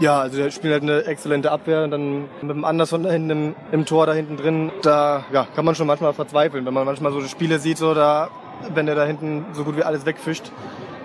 [0.01, 3.29] Ja, also der spielt halt eine exzellente Abwehr und dann mit dem Anderson da hinten
[3.29, 6.85] im, im, Tor da hinten drin, da ja, kann man schon manchmal verzweifeln, wenn man
[6.85, 8.29] manchmal so Spiele sieht, so da,
[8.73, 10.51] wenn der da hinten so gut wie alles wegfischt,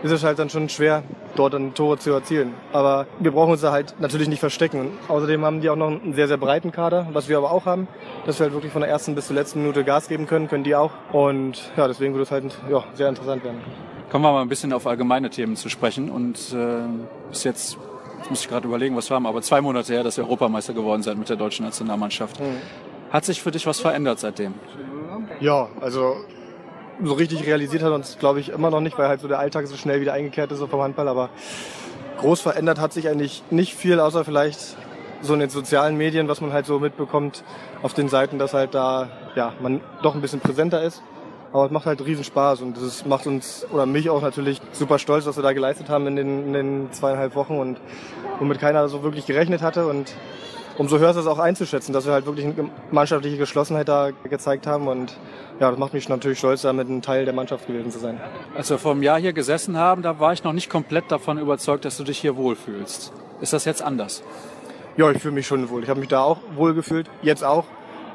[0.02, 1.02] ist es halt dann schon schwer,
[1.34, 2.54] dort dann Tore zu erzielen.
[2.72, 4.92] Aber wir brauchen uns da halt natürlich nicht verstecken.
[5.08, 7.88] Außerdem haben die auch noch einen sehr, sehr breiten Kader, was wir aber auch haben,
[8.24, 10.64] dass wir halt wirklich von der ersten bis zur letzten Minute Gas geben können, können
[10.64, 10.92] die auch.
[11.12, 13.60] Und ja, deswegen wird es halt ja, sehr interessant werden.
[14.10, 16.10] Kommen wir mal ein bisschen auf allgemeine Themen zu sprechen.
[16.10, 16.86] Und äh,
[17.28, 17.76] bis jetzt
[18.18, 20.72] Jetzt muss ich gerade überlegen, was wir haben, aber zwei Monate her, dass ihr Europameister
[20.72, 22.40] geworden seid mit der deutschen Nationalmannschaft.
[22.40, 22.56] Mhm.
[23.10, 24.54] Hat sich für dich was verändert seitdem?
[25.40, 26.16] Ja, also
[27.02, 29.66] so richtig realisiert hat uns, glaube ich, immer noch nicht, weil halt so der Alltag
[29.66, 31.08] so schnell wieder eingekehrt ist so vom Handball.
[31.08, 31.30] Aber
[32.18, 34.76] groß verändert hat sich eigentlich nicht viel, außer vielleicht
[35.22, 37.44] so in den sozialen Medien, was man halt so mitbekommt
[37.82, 41.02] auf den Seiten, dass halt da ja man doch ein bisschen präsenter ist.
[41.56, 44.98] Aber es macht halt riesen Spaß und das macht uns oder mich auch natürlich super
[44.98, 47.80] stolz, was wir da geleistet haben in den, in den zweieinhalb Wochen und
[48.38, 50.14] womit keiner so wirklich gerechnet hatte und
[50.76, 54.66] umso höher ist es auch einzuschätzen, dass wir halt wirklich eine mannschaftliche Geschlossenheit da gezeigt
[54.66, 55.16] haben und
[55.58, 58.20] ja, das macht mich natürlich stolz, damit ein Teil der Mannschaft gewesen zu sein.
[58.54, 61.38] Als wir vor einem Jahr hier gesessen haben, da war ich noch nicht komplett davon
[61.38, 63.14] überzeugt, dass du dich hier wohlfühlst.
[63.40, 64.22] Ist das jetzt anders?
[64.98, 65.82] Ja, ich fühle mich schon wohl.
[65.82, 67.64] Ich habe mich da auch wohl gefühlt, jetzt auch.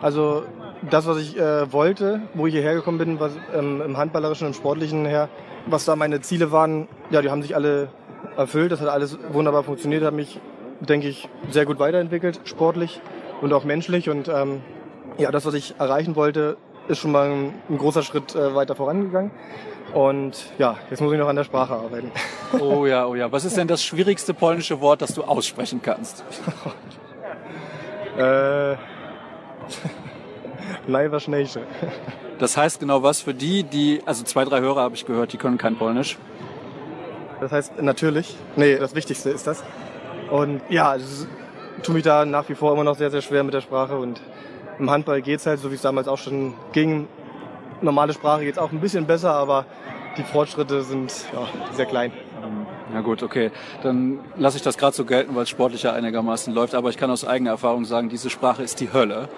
[0.01, 0.43] Also
[0.89, 4.53] das, was ich äh, wollte, wo ich hierher gekommen bin, was ähm, im handballerischen, im
[4.53, 5.29] sportlichen her,
[5.67, 7.89] was da meine Ziele waren, ja, die haben sich alle
[8.35, 8.71] erfüllt.
[8.71, 10.39] Das hat alles wunderbar funktioniert, hat mich,
[10.79, 12.99] denke ich, sehr gut weiterentwickelt, sportlich
[13.41, 14.09] und auch menschlich.
[14.09, 14.61] Und ähm,
[15.17, 18.75] ja, das, was ich erreichen wollte, ist schon mal ein, ein großer Schritt äh, weiter
[18.75, 19.29] vorangegangen.
[19.93, 22.11] Und ja, jetzt muss ich noch an der Sprache arbeiten.
[22.59, 23.31] Oh ja, oh ja.
[23.31, 26.23] Was ist denn das schwierigste polnische Wort, das du aussprechen kannst?
[28.17, 28.75] äh
[30.87, 31.61] Najważniejsze.
[32.39, 35.37] Das heißt genau was für die, die, also zwei, drei Hörer habe ich gehört, die
[35.37, 36.17] können kein Polnisch.
[37.39, 39.63] Das heißt natürlich, nee, das Wichtigste ist das.
[40.31, 40.95] Und ja,
[41.83, 44.21] tue mich da nach wie vor immer noch sehr, sehr schwer mit der Sprache und
[44.79, 47.07] im Handball geht es halt, so wie es damals auch schon ging.
[47.81, 49.65] Normale Sprache geht es auch ein bisschen besser, aber
[50.17, 52.11] die Fortschritte sind ja, sehr klein.
[52.93, 53.51] Na gut, okay.
[53.83, 56.75] Dann lasse ich das gerade so gelten, weil es sportlicher einigermaßen läuft.
[56.75, 59.29] Aber ich kann aus eigener Erfahrung sagen, diese Sprache ist die Hölle.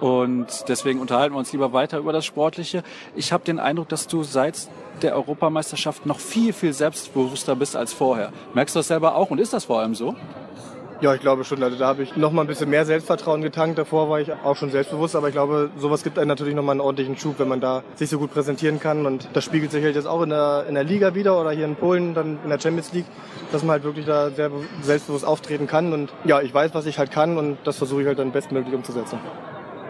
[0.00, 2.82] Und deswegen unterhalten wir uns lieber weiter über das Sportliche.
[3.16, 4.68] Ich habe den Eindruck, dass du seit
[5.02, 8.32] der Europameisterschaft noch viel, viel selbstbewusster bist als vorher.
[8.54, 10.14] Merkst du das selber auch und ist das vor allem so?
[11.00, 11.62] Ja, ich glaube schon.
[11.62, 13.78] Also da habe ich noch mal ein bisschen mehr Selbstvertrauen getankt.
[13.78, 16.72] Davor war ich auch schon selbstbewusst, aber ich glaube, sowas gibt einem natürlich noch mal
[16.72, 19.06] einen ordentlichen Schub, wenn man da sich so gut präsentieren kann.
[19.06, 21.64] Und das spiegelt sich halt jetzt auch in der, in der Liga wieder oder hier
[21.64, 23.06] in Polen, dann in der Champions League,
[23.50, 24.50] dass man halt wirklich da sehr
[24.82, 25.94] selbstbewusst auftreten kann.
[25.94, 28.74] Und ja, ich weiß, was ich halt kann und das versuche ich halt dann bestmöglich
[28.74, 29.18] umzusetzen.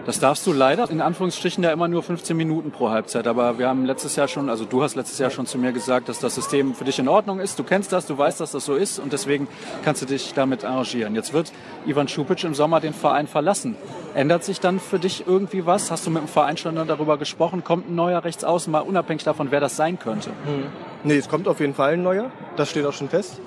[0.06, 3.26] Das darfst du leider in Anführungsstrichen ja immer nur 15 Minuten pro Halbzeit.
[3.26, 6.08] Aber wir haben letztes Jahr schon, also du hast letztes Jahr schon zu mir gesagt,
[6.08, 7.58] dass das System für dich in Ordnung ist.
[7.58, 9.46] Du kennst das, du weißt, dass das so ist und deswegen
[9.84, 11.14] kannst du dich damit arrangieren.
[11.14, 11.52] Jetzt wird
[11.86, 13.76] Ivan Schupic im Sommer den Verein verlassen.
[14.14, 15.90] Ändert sich dann für dich irgendwie was?
[15.90, 17.62] Hast du mit dem Verein schon darüber gesprochen?
[17.62, 20.30] Kommt ein neuer Rechtsaußen, mal unabhängig davon, wer das sein könnte?
[20.30, 20.64] Hm.
[21.04, 22.30] Nee, es kommt auf jeden Fall ein neuer.
[22.56, 23.40] Das steht auch schon fest.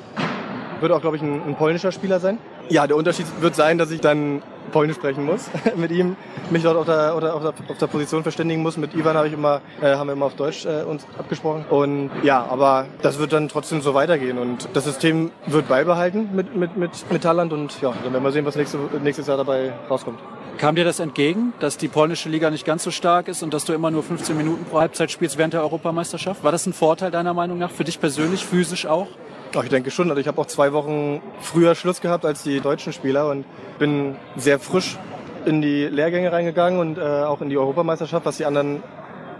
[0.83, 2.37] Wird auch, glaube ich, ein, ein polnischer Spieler sein.
[2.69, 6.15] Ja, der Unterschied wird sein, dass ich dann Polnisch sprechen muss mit ihm,
[6.49, 8.77] mich dort auf der, oder auf der, auf der Position verständigen muss.
[8.77, 11.65] Mit Ivan habe ich immer, äh, haben wir immer auf Deutsch äh, uns abgesprochen.
[11.69, 16.55] Und ja, aber das wird dann trotzdem so weitergehen und das System wird beibehalten mit,
[16.55, 19.73] mit, mit, mit Talent und ja, dann werden wir sehen, was nächste, nächstes Jahr dabei
[19.89, 20.19] rauskommt.
[20.57, 23.65] Kam dir das entgegen, dass die polnische Liga nicht ganz so stark ist und dass
[23.65, 26.43] du immer nur 15 Minuten pro Halbzeit spielst während der Europameisterschaft?
[26.43, 29.07] War das ein Vorteil deiner Meinung nach für dich persönlich, physisch auch?
[29.55, 30.09] Ach, ich denke schon.
[30.09, 33.45] Also ich habe auch zwei Wochen früher Schluss gehabt als die deutschen Spieler und
[33.77, 34.97] bin sehr frisch
[35.45, 38.81] in die Lehrgänge reingegangen und äh, auch in die Europameisterschaft, was die anderen,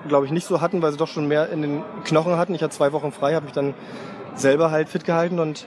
[0.08, 2.54] glaube ich, nicht so hatten, weil sie doch schon mehr in den Knochen hatten.
[2.54, 3.74] Ich hatte zwei Wochen frei, habe mich dann
[4.36, 5.66] selber halt fit gehalten und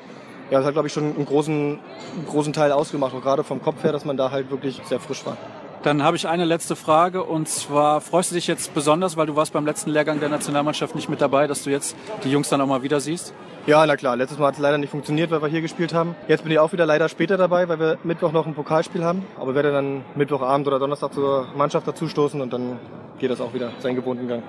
[0.51, 1.81] ja, das hat, glaube ich, schon einen großen,
[2.29, 5.27] großen Teil ausgemacht, auch gerade vom Kopf her, dass man da halt wirklich sehr frisch
[5.27, 5.37] war.
[5.83, 9.35] Dann habe ich eine letzte Frage und zwar freust du dich jetzt besonders, weil du
[9.35, 12.61] warst beim letzten Lehrgang der Nationalmannschaft nicht mit dabei, dass du jetzt die Jungs dann
[12.61, 13.35] auch mal wieder siehst?
[13.67, 14.17] Ja, na klar.
[14.17, 16.15] Letztes Mal hat es leider nicht funktioniert, weil wir hier gespielt haben.
[16.29, 19.25] Jetzt bin ich auch wieder leider später dabei, weil wir Mittwoch noch ein Pokalspiel haben.
[19.41, 22.79] Aber werde dann Mittwochabend oder Donnerstag zur Mannschaft dazustoßen und dann
[23.19, 24.43] geht das auch wieder seinen gewohnten Gang.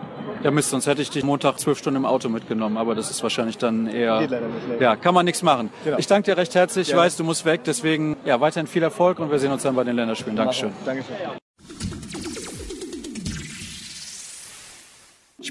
[0.43, 3.23] Ja Mist, sonst hätte ich dich Montag zwölf Stunden im Auto mitgenommen, aber das ist
[3.23, 4.19] wahrscheinlich dann eher...
[4.19, 4.67] Geht leider nicht.
[4.67, 4.83] Nee.
[4.83, 5.71] Ja, kann man nichts machen.
[5.83, 5.97] Genau.
[5.97, 6.87] Ich danke dir recht herzlich.
[6.87, 7.05] Ich Gerne.
[7.05, 9.83] weiß, du musst weg, deswegen ja, weiterhin viel Erfolg und wir sehen uns dann bei
[9.83, 10.35] den Länderspielen.
[10.35, 10.71] Dankeschön.
[10.85, 11.15] Dankeschön.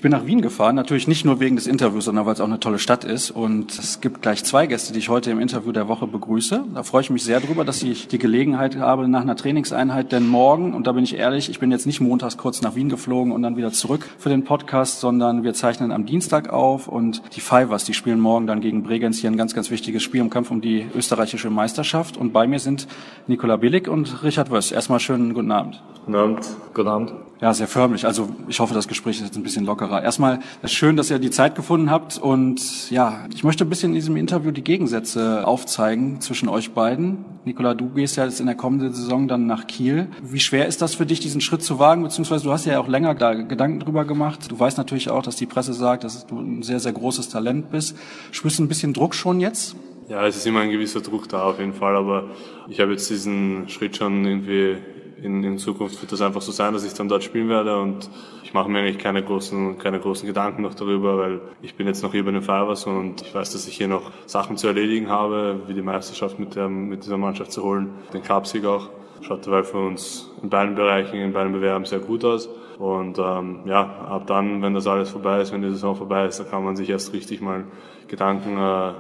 [0.07, 2.61] Bin nach Wien gefahren, natürlich nicht nur wegen des Interviews, sondern weil es auch eine
[2.61, 3.33] tolle Stadt ist.
[3.33, 6.65] Und es gibt gleich zwei Gäste, die ich heute im Interview der Woche begrüße.
[6.73, 10.29] Da freue ich mich sehr drüber, dass ich die Gelegenheit habe nach einer Trainingseinheit, denn
[10.29, 13.33] morgen, und da bin ich ehrlich, ich bin jetzt nicht montags kurz nach Wien geflogen
[13.33, 17.41] und dann wieder zurück für den Podcast, sondern wir zeichnen am Dienstag auf und die
[17.41, 20.53] Fivers, die spielen morgen dann gegen Bregenz hier ein ganz, ganz wichtiges Spiel im Kampf
[20.53, 22.17] um die österreichische Meisterschaft.
[22.17, 22.87] Und bei mir sind
[23.27, 24.71] Nikola Billig und Richard Wöss.
[24.71, 25.83] Erstmal schönen guten Abend.
[26.05, 26.47] Guten Abend.
[26.75, 27.13] Guten Abend.
[27.41, 28.07] Ja, sehr förmlich.
[28.07, 29.96] Also ich hoffe, das Gespräch ist jetzt ein bisschen lockerer.
[30.03, 33.91] Erstmal ist schön, dass ihr die Zeit gefunden habt und ja, ich möchte ein bisschen
[33.91, 37.25] in diesem Interview die Gegensätze aufzeigen zwischen euch beiden.
[37.45, 40.09] Nikola, du gehst ja jetzt in der kommenden Saison dann nach Kiel.
[40.23, 42.03] Wie schwer ist das für dich, diesen Schritt zu wagen?
[42.03, 44.51] Beziehungsweise du hast ja auch länger da Gedanken drüber gemacht.
[44.51, 47.71] Du weißt natürlich auch, dass die Presse sagt, dass du ein sehr, sehr großes Talent
[47.71, 47.97] bist.
[48.33, 49.77] Spürst du ein bisschen Druck schon jetzt?
[50.09, 52.31] Ja, es ist immer ein gewisser Druck da auf jeden Fall, aber
[52.69, 54.77] ich habe jetzt diesen Schritt schon irgendwie
[55.23, 58.09] in, in Zukunft wird das einfach so sein, dass ich dann dort spielen werde und
[58.57, 62.13] mache mir eigentlich keine großen, keine großen Gedanken noch darüber, weil ich bin jetzt noch
[62.13, 65.61] hier bei den Fivers und ich weiß, dass ich hier noch Sachen zu erledigen habe,
[65.67, 68.89] wie die Meisterschaft mit, der, mit dieser Mannschaft zu holen, den Cupsieg auch.
[69.21, 72.49] Schaut dabei für uns in beiden Bereichen, in beiden Bewerben sehr gut aus.
[72.79, 76.41] Und ähm, ja, ab dann, wenn das alles vorbei ist, wenn die Saison vorbei ist,
[76.41, 77.65] dann kann man sich erst richtig mal
[78.09, 78.93] Gedanken äh,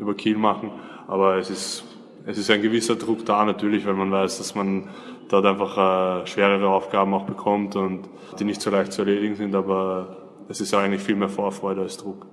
[0.00, 0.70] über Kiel machen.
[1.06, 1.84] Aber es ist,
[2.26, 4.88] es ist ein gewisser Druck da natürlich, weil man weiß, dass man
[5.28, 8.08] dort einfach äh, schwerere Aufgaben auch bekommt und
[8.38, 10.16] die nicht so leicht zu erledigen sind, aber
[10.48, 12.26] es ist eigentlich viel mehr Vorfreude als Druck.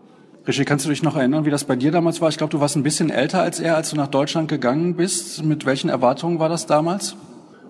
[0.47, 2.29] Rishi, kannst du dich noch erinnern, wie das bei dir damals war?
[2.29, 5.43] Ich glaube, du warst ein bisschen älter als er, als du nach Deutschland gegangen bist.
[5.43, 7.15] Mit welchen Erwartungen war das damals?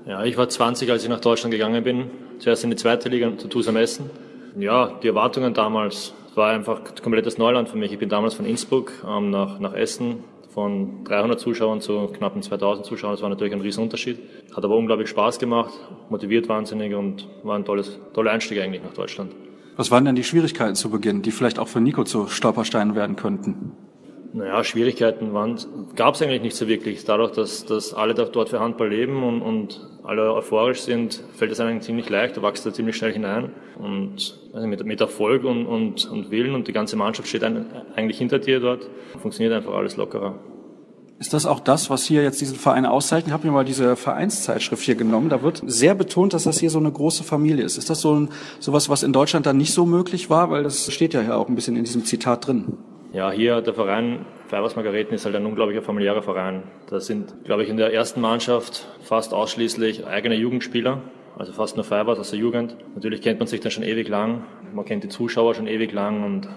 [0.05, 2.09] Ja, ich war 20, als ich nach Deutschland gegangen bin.
[2.39, 4.09] Zuerst in die zweite Liga zu Tusam Essen.
[4.57, 7.91] Ja, die Erwartungen damals war einfach komplettes Neuland für mich.
[7.91, 12.85] Ich bin damals von Innsbruck ähm, nach, nach Essen von 300 Zuschauern zu knappen 2000
[12.85, 13.13] Zuschauern.
[13.13, 14.19] Das war natürlich ein Riesenunterschied.
[14.55, 15.73] Hat aber unglaublich Spaß gemacht,
[16.09, 19.33] motiviert wahnsinnig und war ein tolles, toller Einstieg eigentlich nach Deutschland.
[19.77, 23.15] Was waren denn die Schwierigkeiten zu Beginn, die vielleicht auch für Nico zu Stolpersteinen werden
[23.15, 23.71] könnten?
[24.31, 25.31] Naja, Schwierigkeiten
[25.95, 27.03] gab es eigentlich nicht so wirklich.
[27.03, 31.59] Dadurch, dass, dass alle dort für Handball leben und, und alle euphorisch sind, fällt es
[31.59, 33.51] einem ziemlich leicht, du wachst da ziemlich schnell hinein.
[33.79, 37.65] Und also mit, mit Erfolg und, und, und Willen und die ganze Mannschaft steht ein,
[37.95, 38.87] eigentlich hinter dir dort,
[39.19, 40.35] funktioniert einfach alles lockerer.
[41.17, 43.27] Ist das auch das, was hier jetzt diesen Verein auszeichnet?
[43.27, 45.27] Ich habe mir mal diese Vereinszeitschrift hier genommen.
[45.29, 47.77] Da wird sehr betont, dass das hier so eine große Familie ist.
[47.77, 50.49] Ist das so ein, sowas, was in Deutschland dann nicht so möglich war?
[50.49, 52.77] Weil das steht ja hier auch ein bisschen in diesem Zitat drin.
[53.11, 56.63] Ja, hier der Verein Fibers Margareten ist halt ein unglaublicher familiärer Verein.
[56.89, 61.01] Da sind, glaube ich, in der ersten Mannschaft fast ausschließlich eigene Jugendspieler,
[61.35, 62.75] also fast nur Fibers aus der Jugend.
[62.93, 64.43] Natürlich kennt man sich dann schon ewig lang,
[64.73, 66.47] man kennt die Zuschauer schon ewig lang und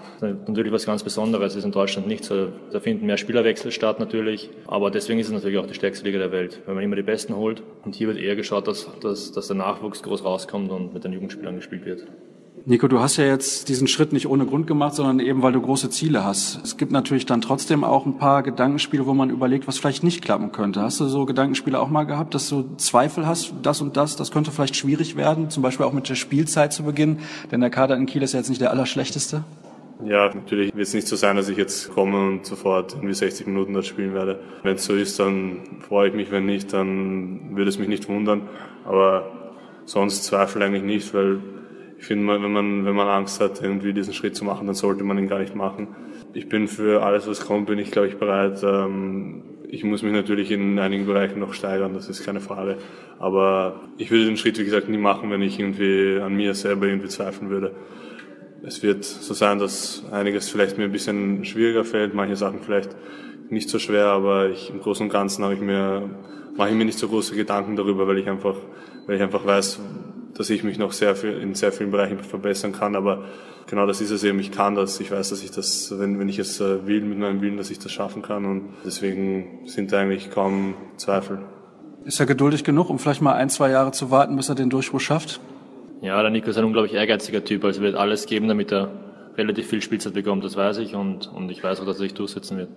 [0.47, 2.49] natürlich was ganz Besonderes ist in Deutschland nicht so.
[2.71, 6.19] Da finden mehr Spielerwechsel statt natürlich, aber deswegen ist es natürlich auch die stärkste Liga
[6.19, 7.63] der Welt, weil man immer die Besten holt.
[7.83, 11.13] Und hier wird eher geschaut, dass, dass, dass der Nachwuchs groß rauskommt und mit den
[11.13, 12.05] Jugendspielern gespielt wird.
[12.65, 15.59] Nico, du hast ja jetzt diesen Schritt nicht ohne Grund gemacht, sondern eben, weil du
[15.59, 16.63] große Ziele hast.
[16.63, 20.21] Es gibt natürlich dann trotzdem auch ein paar Gedankenspiele, wo man überlegt, was vielleicht nicht
[20.21, 20.81] klappen könnte.
[20.81, 24.31] Hast du so Gedankenspiele auch mal gehabt, dass du Zweifel hast, das und das, das
[24.31, 27.19] könnte vielleicht schwierig werden, zum Beispiel auch mit der Spielzeit zu beginnen,
[27.51, 29.43] denn der Kader in Kiel ist ja jetzt nicht der allerschlechteste?
[30.05, 33.45] Ja, natürlich wird es nicht so sein, dass ich jetzt komme und sofort irgendwie 60
[33.45, 34.39] Minuten dort spielen werde.
[34.63, 38.07] Wenn es so ist, dann freue ich mich, wenn nicht, dann würde es mich nicht
[38.07, 38.43] wundern.
[38.85, 39.29] Aber
[39.83, 41.41] sonst zweifle eigentlich nicht, weil
[42.03, 45.05] ich finde, wenn man, wenn man Angst hat, irgendwie diesen Schritt zu machen, dann sollte
[45.05, 45.87] man ihn gar nicht machen.
[46.33, 48.61] Ich bin für alles, was kommt, bin ich, glaube ich, bereit.
[48.61, 52.77] Ähm, ich muss mich natürlich in einigen Bereichen noch steigern, das ist keine Frage.
[53.19, 56.87] Aber ich würde den Schritt, wie gesagt, nie machen, wenn ich irgendwie an mir selber
[56.87, 57.73] irgendwie zweifeln würde.
[58.63, 62.97] Es wird so sein, dass einiges vielleicht mir ein bisschen schwieriger fällt, manche Sachen vielleicht
[63.49, 66.09] nicht so schwer, aber ich, im Großen und Ganzen habe ich mir,
[66.57, 68.57] mache ich mir nicht so große Gedanken darüber, weil ich einfach,
[69.07, 69.79] weil ich einfach weiß,
[70.35, 73.25] dass ich mich noch sehr viel, in sehr vielen Bereichen verbessern kann, aber
[73.67, 76.29] genau das ist es eben, ich kann das, ich weiß, dass ich das, wenn, wenn
[76.29, 79.91] ich es äh, will, mit meinem Willen, dass ich das schaffen kann und deswegen sind
[79.91, 81.39] da eigentlich kaum Zweifel.
[82.05, 84.69] Ist er geduldig genug, um vielleicht mal ein, zwei Jahre zu warten, bis er den
[84.69, 85.39] Durchbruch schafft?
[86.01, 88.91] Ja, der Nico ist ein unglaublich ehrgeiziger Typ, also wird alles geben, damit er
[89.37, 92.13] relativ viel Spielzeit bekommt, das weiß ich und, und ich weiß auch, dass er sich
[92.13, 92.69] durchsetzen wird.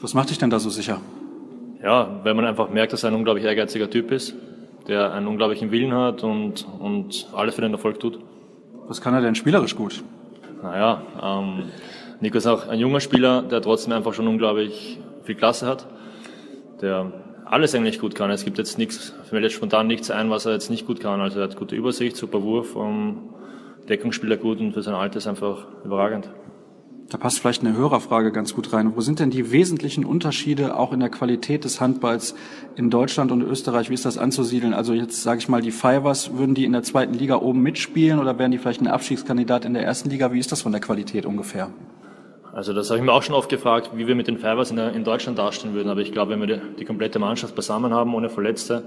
[0.00, 1.00] Was macht dich denn da so sicher?
[1.82, 4.34] Ja, wenn man einfach merkt, dass er ein unglaublich ehrgeiziger Typ ist,
[4.88, 8.18] der einen unglaublichen Willen hat und, und alles für den Erfolg tut.
[8.88, 10.02] Was kann er denn spielerisch gut?
[10.62, 11.64] Naja, ähm,
[12.20, 15.86] Nico ist auch ein junger Spieler, der trotzdem einfach schon unglaublich viel Klasse hat,
[16.80, 17.12] der
[17.44, 18.30] alles eigentlich gut kann.
[18.30, 21.20] Es gibt jetzt nichts, mich jetzt spontan nichts ein, was er jetzt nicht gut kann.
[21.20, 23.34] Also er hat gute Übersicht, super Wurf, um,
[23.88, 26.28] Deckungsspieler gut und für sein Alter ist einfach überragend.
[27.12, 28.96] Da passt vielleicht eine Hörerfrage ganz gut rein.
[28.96, 32.34] Wo sind denn die wesentlichen Unterschiede auch in der Qualität des Handballs
[32.74, 33.90] in Deutschland und Österreich?
[33.90, 34.72] Wie ist das anzusiedeln?
[34.72, 38.18] Also jetzt sage ich mal, die Fivers, würden die in der zweiten Liga oben mitspielen
[38.18, 40.32] oder wären die vielleicht ein Abstiegskandidat in der ersten Liga?
[40.32, 41.68] Wie ist das von der Qualität ungefähr?
[42.54, 44.78] Also das habe ich mir auch schon oft gefragt, wie wir mit den Fivers in,
[44.78, 45.90] in Deutschland dastehen würden.
[45.90, 48.84] Aber ich glaube, wenn wir die, die komplette Mannschaft beisammen haben, ohne Verletzte,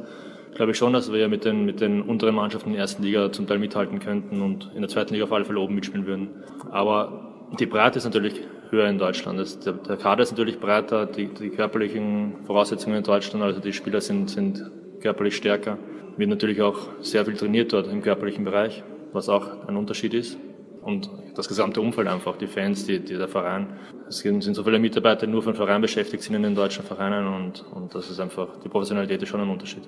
[0.56, 3.32] glaube ich schon, dass wir mit den, mit den unteren Mannschaften in der ersten Liga
[3.32, 6.30] zum Teil mithalten könnten und in der zweiten Liga auf alle Fälle oben mitspielen würden.
[6.72, 7.25] Aber
[7.60, 9.40] die Breite ist natürlich höher in Deutschland.
[9.40, 13.74] Das, der, der, Kader ist natürlich breiter, die, die, körperlichen Voraussetzungen in Deutschland, also die
[13.74, 14.70] Spieler sind, sind
[15.02, 15.78] körperlich stärker.
[16.18, 20.38] Wird natürlich auch sehr viel trainiert dort im körperlichen Bereich, was auch ein Unterschied ist.
[20.82, 23.80] Und das gesamte Umfeld einfach, die Fans, die, die der Verein.
[24.08, 27.28] Es sind so viele Mitarbeiter, die nur den Verein beschäftigt sind in den deutschen Vereinen
[27.28, 29.84] und, und das ist einfach, die Professionalität ist schon ein Unterschied.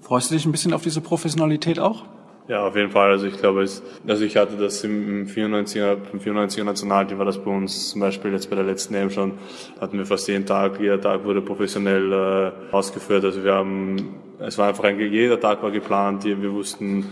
[0.00, 2.04] Freust du dich ein bisschen auf diese Professionalität auch?
[2.48, 3.10] Ja, auf jeden Fall.
[3.10, 7.38] Also ich glaube, es, also ich hatte das im 94er, im 94er Nationalteam war das
[7.38, 9.32] bei uns zum Beispiel jetzt bei der letzten EM schon,
[9.80, 13.24] hatten wir fast jeden Tag, jeder Tag wurde professionell äh, ausgeführt.
[13.24, 17.06] Also wir haben, es war einfach ein, jeder Tag war geplant, wir wussten,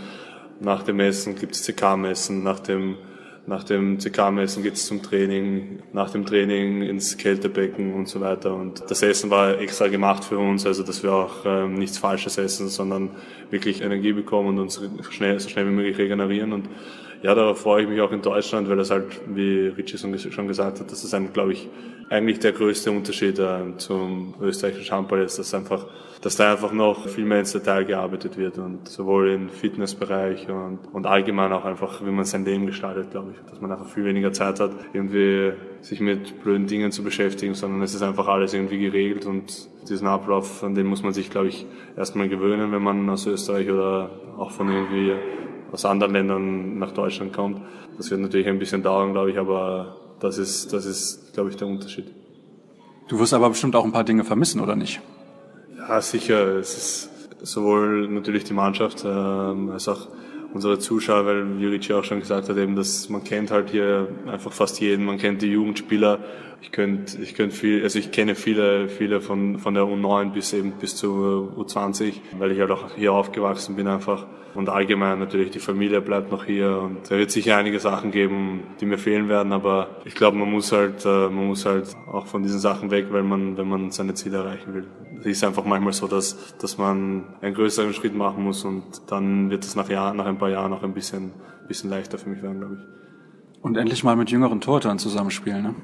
[0.61, 2.97] nach dem Messen gibt es CK-Messen, nach dem
[3.47, 8.55] nach dem CK-Messen geht es zum Training, nach dem Training ins Kältebecken und so weiter.
[8.55, 12.39] Und das Essen war extra gemacht für uns, also dass wir auch ähm, nichts Falsches
[12.39, 13.11] essen, sondern
[13.51, 14.81] wirklich Energie bekommen und uns
[15.11, 16.53] schnell, so schnell wie möglich regenerieren.
[16.53, 16.69] Und
[17.25, 20.81] ja, darauf freue ich mich auch in Deutschland, weil das halt, wie Richie schon gesagt
[20.81, 21.71] hat, das ist ein, glaube ich,
[22.11, 25.87] eigentlich der größte Unterschied äh, zum österreichischen Handball ist, dass einfach,
[26.21, 30.81] dass da einfach noch viel mehr ins Detail gearbeitet wird und sowohl im Fitnessbereich und,
[30.93, 34.05] und allgemein auch einfach, wie man sein Leben gestaltet, glaube ich, dass man einfach viel
[34.05, 38.53] weniger Zeit hat, irgendwie sich mit blöden Dingen zu beschäftigen, sondern es ist einfach alles
[38.53, 41.65] irgendwie geregelt und diesen Ablauf, an den muss man sich, glaube ich,
[41.97, 45.15] erstmal gewöhnen, wenn man aus Österreich oder auch von irgendwie
[45.73, 47.61] aus anderen Ländern nach Deutschland kommt.
[47.97, 51.57] Das wird natürlich ein bisschen dauern, glaube ich, aber das ist, das ist, glaube ich,
[51.57, 52.07] der Unterschied.
[53.09, 55.01] Du wirst aber bestimmt auch ein paar Dinge vermissen, oder nicht?
[55.77, 56.57] Ja, sicher.
[56.57, 57.11] Es ist
[57.43, 60.09] sowohl natürlich die Mannschaft ähm, als auch
[60.55, 64.53] unsere Zuschauer, weil Juric auch schon gesagt hat, eben, dass man kennt halt hier einfach
[64.53, 66.21] fast jeden, man kennt die Jugendspieler.
[66.63, 70.55] Ich könnte, ich könnte viel, also ich kenne viele, viele von, von der U9 bis
[70.55, 74.27] eben bis zur U20, weil ich halt auch hier aufgewachsen bin einfach.
[74.55, 78.63] Und allgemein natürlich die Familie bleibt noch hier und es wird sicher einige Sachen geben,
[78.81, 82.27] die mir fehlen werden, aber ich glaube, man muss halt, äh, man muss halt auch
[82.29, 84.87] von diesen Sachen weg, weil man, wenn man seine Ziele erreichen will.
[85.25, 89.51] Es ist einfach manchmal so, dass, dass man einen größeren Schritt machen muss und dann
[89.51, 91.33] wird es nach Jahren, nach ein paar Jahren auch ein bisschen,
[91.67, 93.63] bisschen leichter für mich werden, glaube ich.
[93.63, 95.75] Und endlich mal mit jüngeren Torhütern zusammenspielen, ne?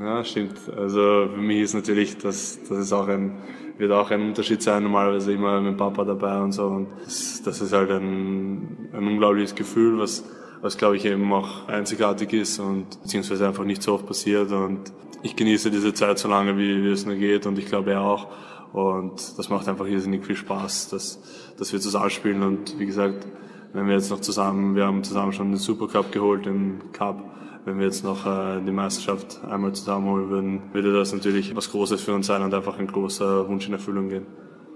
[0.00, 0.58] Ja, stimmt.
[0.76, 3.38] Also für mich ist natürlich, das, das ist auch ein,
[3.78, 6.66] wird auch ein Unterschied sein, normalerweise immer mit Papa dabei und so.
[6.66, 10.24] Und das, das ist halt ein, ein unglaubliches Gefühl, was,
[10.62, 14.50] was glaube ich eben auch einzigartig ist und beziehungsweise einfach nicht so oft passiert.
[14.50, 17.92] Und ich genieße diese Zeit so lange, wie, wie es nur geht und ich glaube
[17.92, 18.28] er auch.
[18.74, 21.22] Und das macht einfach irrsinnig viel Spaß, dass,
[21.56, 22.42] dass wir zusammenspielen.
[22.42, 23.26] Und wie gesagt,
[23.72, 27.78] wenn wir jetzt noch zusammen, wir haben zusammen schon den Supercup geholt, den Cup wenn
[27.78, 32.14] wir jetzt noch äh, die Meisterschaft einmal zusammenholen würden, würde das natürlich was Großes für
[32.14, 34.26] uns sein und einfach ein großer Wunsch in Erfüllung gehen.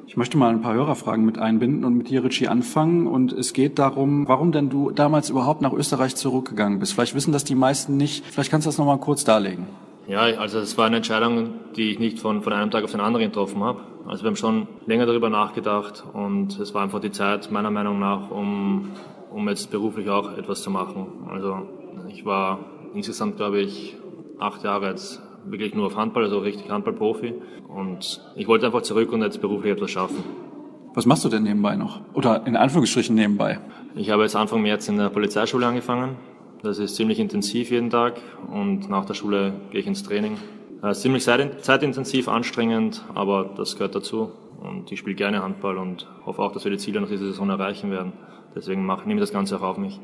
[0.07, 3.07] Ich möchte mal ein paar Hörerfragen mit einbinden und mit dir, Richie, anfangen.
[3.07, 6.95] Und es geht darum, warum denn du damals überhaupt nach Österreich zurückgegangen bist.
[6.95, 8.25] Vielleicht wissen das die meisten nicht.
[8.25, 9.67] Vielleicht kannst du das nochmal kurz darlegen.
[10.09, 13.01] Ja, also es war eine Entscheidung, die ich nicht von, von einem Tag auf den
[13.01, 13.81] anderen getroffen habe.
[14.07, 17.99] Also wir haben schon länger darüber nachgedacht und es war einfach die Zeit, meiner Meinung
[17.99, 18.93] nach, um,
[19.31, 21.29] um jetzt beruflich auch etwas zu machen.
[21.29, 21.69] Also
[22.09, 22.61] ich war
[22.95, 23.97] insgesamt, glaube ich,
[24.39, 27.35] acht Jahre jetzt wirklich nur auf Handball, also richtig Handballprofi.
[27.69, 30.25] Und ich wollte einfach zurück und jetzt beruflich etwas schaffen.
[30.95, 32.01] Was machst du denn nebenbei noch?
[32.15, 33.61] Oder in Anführungsstrichen nebenbei?
[33.95, 36.17] Ich habe jetzt Anfang März in der Polizeischule angefangen.
[36.63, 38.21] Das ist ziemlich intensiv jeden Tag
[38.53, 40.37] und nach der Schule gehe ich ins Training.
[40.83, 44.31] Ist ziemlich zeitintensiv, anstrengend, aber das gehört dazu.
[44.61, 47.49] Und ich spiele gerne Handball und hoffe auch, dass wir die Ziele nach dieser Saison
[47.49, 48.13] erreichen werden.
[48.55, 50.01] Deswegen mache, nehme ich das Ganze auch auf mich.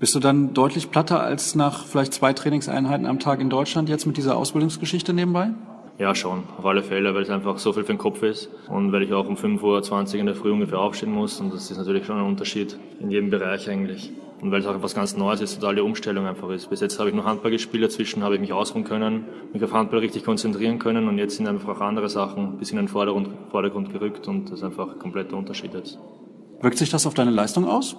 [0.00, 4.06] Bist du dann deutlich platter als nach vielleicht zwei Trainingseinheiten am Tag in Deutschland jetzt
[4.06, 5.50] mit dieser Ausbildungsgeschichte nebenbei?
[5.98, 8.90] Ja, schon, auf alle Fälle, weil es einfach so viel für den Kopf ist und
[8.90, 11.76] weil ich auch um 5.20 Uhr in der Früh ungefähr aufstehen muss und das ist
[11.76, 14.10] natürlich schon ein Unterschied in jedem Bereich eigentlich.
[14.40, 16.70] Und weil es auch etwas ganz Neues ist, totale Umstellung einfach ist.
[16.70, 19.72] Bis jetzt habe ich noch Handball gespielt, dazwischen habe ich mich ausruhen können, mich auf
[19.72, 22.90] Handball richtig konzentrieren können und jetzt sind einfach auch andere Sachen ein bisschen in den
[22.90, 25.98] Vordergrund, Vordergrund gerückt und das ist einfach ein kompletter Unterschied jetzt.
[26.60, 27.96] Wirkt sich das auf deine Leistung aus?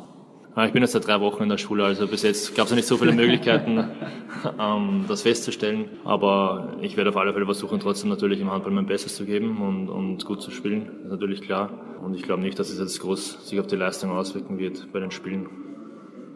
[0.65, 2.75] Ich bin jetzt seit drei Wochen in der Schule, also bis jetzt gab es ja
[2.75, 3.77] nicht so viele Möglichkeiten,
[4.59, 5.85] ähm, das festzustellen.
[6.03, 9.61] Aber ich werde auf alle Fälle versuchen, trotzdem natürlich im Handball mein Bestes zu geben
[9.61, 10.87] und, und gut zu spielen.
[10.87, 11.69] Das ist natürlich klar.
[12.03, 14.99] Und ich glaube nicht, dass es jetzt groß sich auf die Leistung auswirken wird bei
[14.99, 15.70] den Spielen.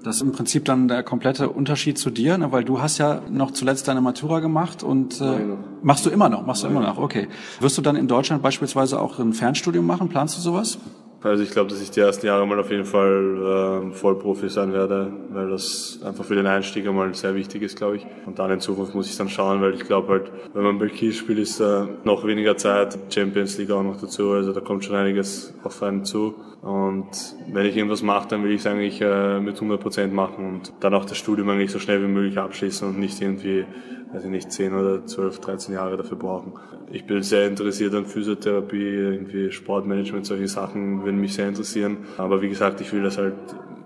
[0.05, 2.51] Das ist im Prinzip dann der komplette Unterschied zu dir, ne?
[2.51, 5.39] weil du hast ja noch zuletzt deine Matura gemacht und äh,
[5.81, 7.27] machst du immer noch, machst du immer noch, okay.
[7.59, 10.07] Wirst du dann in Deutschland beispielsweise auch ein Fernstudium machen?
[10.09, 10.77] Planst du sowas?
[11.25, 14.73] Also ich glaube, dass ich die ersten Jahre mal auf jeden Fall äh, Vollprofi sein
[14.73, 18.05] werde, weil das einfach für den Einstieg einmal sehr wichtig ist, glaube ich.
[18.27, 20.87] Und dann in Zukunft muss ich dann schauen, weil ich glaube halt, wenn man bei
[20.87, 24.85] Kiel spielt, ist da noch weniger Zeit, Champions League auch noch dazu, also da kommt
[24.85, 26.35] schon einiges auf einen zu.
[26.61, 27.09] Und
[27.51, 30.73] wenn ich irgendwas mache, dann will ich es eigentlich äh, mit 100 Prozent machen und
[30.79, 33.65] dann auch das Studium eigentlich so schnell wie möglich abschließen und nicht irgendwie
[34.13, 36.53] also nicht 10 oder 12, 13 Jahre dafür brauchen.
[36.91, 41.97] Ich bin sehr interessiert an Physiotherapie, irgendwie Sportmanagement, solche Sachen würden mich sehr interessieren.
[42.17, 43.35] Aber wie gesagt, ich will das halt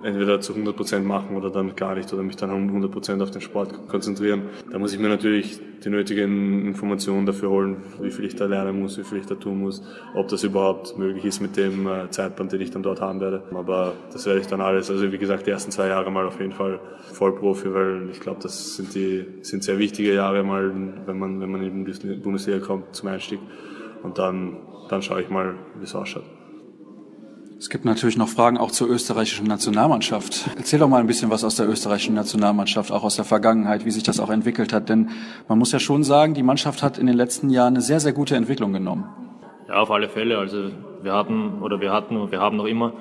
[0.03, 3.87] entweder zu 100% machen oder dann gar nicht oder mich dann 100% auf den Sport
[3.87, 4.43] konzentrieren.
[4.71, 8.79] Da muss ich mir natürlich die nötigen Informationen dafür holen, wie viel ich da lernen
[8.79, 9.83] muss, wie viel ich da tun muss,
[10.13, 13.43] ob das überhaupt möglich ist mit dem äh, Zeitplan, den ich dann dort haben werde.
[13.53, 16.39] Aber das werde ich dann alles, also wie gesagt, die ersten zwei Jahre mal auf
[16.39, 16.79] jeden Fall
[17.13, 20.71] Vollprofi, weil ich glaube, das sind die, sind sehr wichtige Jahre mal,
[21.05, 23.39] wenn man, wenn man in die Bundesliga kommt zum Einstieg.
[24.03, 24.57] Und dann,
[24.89, 26.38] dann schaue ich mal, wie es ausschaut.
[27.59, 30.49] Es gibt natürlich noch Fragen auch zur österreichischen Nationalmannschaft.
[30.55, 33.91] Erzähl doch mal ein bisschen was aus der österreichischen Nationalmannschaft, auch aus der Vergangenheit, wie
[33.91, 34.87] sich das auch entwickelt hat.
[34.87, 35.09] Denn
[35.49, 38.13] man muss ja schon sagen, die Mannschaft hat in den letzten Jahren eine sehr, sehr
[38.13, 39.03] gute Entwicklung genommen.
[39.67, 40.37] Ja, auf alle Fälle.
[40.37, 40.71] Also
[41.03, 42.93] wir hatten oder wir hatten und wir haben noch immer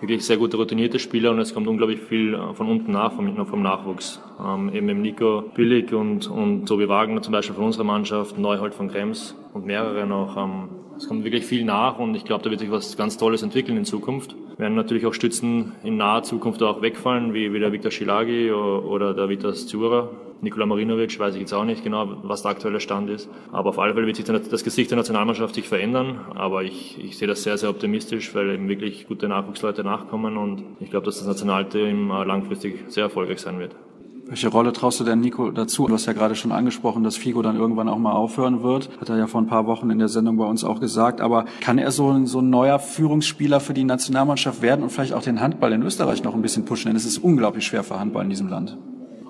[0.00, 3.60] wirklich sehr gute routinierte Spieler und es kommt unglaublich viel von unten nach, vom, vom
[3.60, 4.22] Nachwuchs.
[4.42, 8.74] Ähm, eben im Nico Billig und, und Tobi Wagner zum Beispiel von unserer Mannschaft, Neuhold
[8.74, 10.34] von Krems und mehrere noch.
[10.38, 13.42] Ähm, es kommt wirklich viel nach und ich glaube, da wird sich was ganz Tolles
[13.42, 14.34] entwickeln in Zukunft.
[14.56, 19.14] Werden natürlich auch Stützen in naher Zukunft auch wegfallen, wie, wie der Viktor Schilagi oder
[19.14, 20.10] der Vitas Zura.
[20.40, 23.28] Nikola Marinovic weiß ich jetzt auch nicht genau, was der aktuelle Stand ist.
[23.50, 26.20] Aber auf alle Fälle wird sich das Gesicht der Nationalmannschaft sich verändern.
[26.34, 30.64] Aber ich, ich sehe das sehr, sehr optimistisch, weil eben wirklich gute Nachwuchsleute nachkommen und
[30.80, 33.74] ich glaube, dass das Nationalteam äh, langfristig sehr erfolgreich sein wird.
[34.28, 35.86] Welche Rolle traust du denn Nico dazu?
[35.86, 38.90] Du hast ja gerade schon angesprochen, dass Figo dann irgendwann auch mal aufhören wird.
[39.00, 41.22] Hat er ja vor ein paar Wochen in der Sendung bei uns auch gesagt.
[41.22, 45.14] Aber kann er so ein, so ein neuer Führungsspieler für die Nationalmannschaft werden und vielleicht
[45.14, 46.90] auch den Handball in Österreich noch ein bisschen pushen?
[46.90, 48.76] Denn es ist unglaublich schwer für Handball in diesem Land.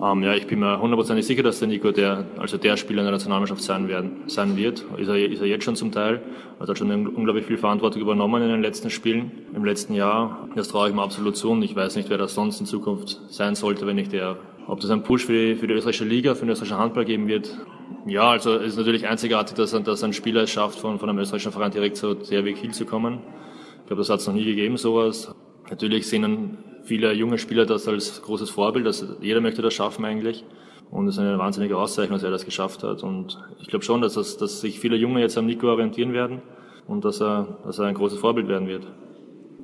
[0.03, 3.07] Ähm, ja, ich bin mir hundertprozentig sicher, dass der Nico der, also der Spieler in
[3.07, 4.85] der Nationalmannschaft sein, werden, sein wird.
[4.97, 6.23] Ist er, ist er jetzt schon zum Teil.
[6.59, 10.49] Er hat schon unglaublich viel Verantwortung übernommen in den letzten Spielen, im letzten Jahr.
[10.57, 13.21] Das traue ich mir absolut zu und ich weiß nicht, wer das sonst in Zukunft
[13.29, 14.39] sein sollte, wenn nicht der
[14.69, 17.27] ob das einen Push für die, für die österreichische Liga, für den österreichischen Handball geben
[17.27, 17.59] wird,
[18.07, 21.19] ja, also es ist natürlich einzigartig, dass, dass ein Spieler es schafft, von, von einem
[21.19, 23.21] österreichischen Verein direkt zu DRW Kiel zu kommen.
[23.81, 25.35] Ich glaube, das hat es noch nie gegeben, sowas.
[25.71, 30.45] Natürlich sehen viele junge Spieler das als großes Vorbild, dass jeder möchte das schaffen eigentlich.
[30.91, 33.03] Und es ist eine wahnsinnige Auszeichnung, dass er das geschafft hat.
[33.03, 36.41] Und ich glaube schon, dass, das, dass sich viele Junge jetzt am Nico orientieren werden
[36.87, 38.87] und dass er, dass er ein großes Vorbild werden wird.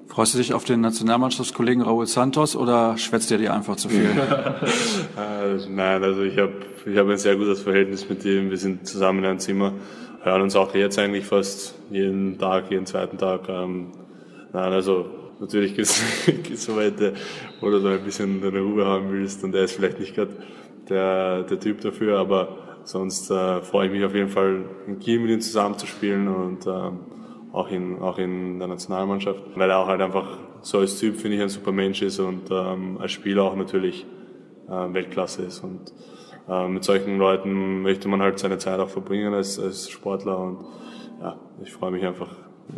[0.09, 4.09] Freust du dich auf den Nationalmannschaftskollegen Raúl Santos oder schwätzt er dir einfach zu viel?
[5.17, 6.53] also, nein, also ich habe
[6.87, 8.51] ich hab ein sehr gutes Verhältnis mit ihm.
[8.51, 9.73] Wir sind zusammen in einem Zimmer,
[10.23, 13.49] hören uns auch jetzt eigentlich fast jeden Tag, jeden zweiten Tag.
[13.49, 13.93] Ähm,
[14.53, 15.07] nein, also
[15.41, 16.01] natürlich gibt es
[16.65, 16.95] so weit,
[17.61, 20.33] wo du da ein bisschen deine Ruhe haben willst und er ist vielleicht nicht gerade
[20.89, 25.21] der, der Typ dafür, aber sonst äh, freue ich mich auf jeden Fall, in Kiel
[25.21, 27.01] mit ihm zusammenzuspielen und ähm,
[27.55, 31.37] auch in, auch in der Nationalmannschaft, weil er auch halt einfach so als Typ, finde
[31.37, 34.05] ich, ein super Mensch ist und ähm, als Spieler auch natürlich
[34.69, 35.63] äh, Weltklasse ist.
[35.63, 35.93] Und
[36.49, 40.65] äh, mit solchen Leuten möchte man halt seine Zeit auch verbringen als, als Sportler und
[41.21, 42.29] ja, ich freue mich einfach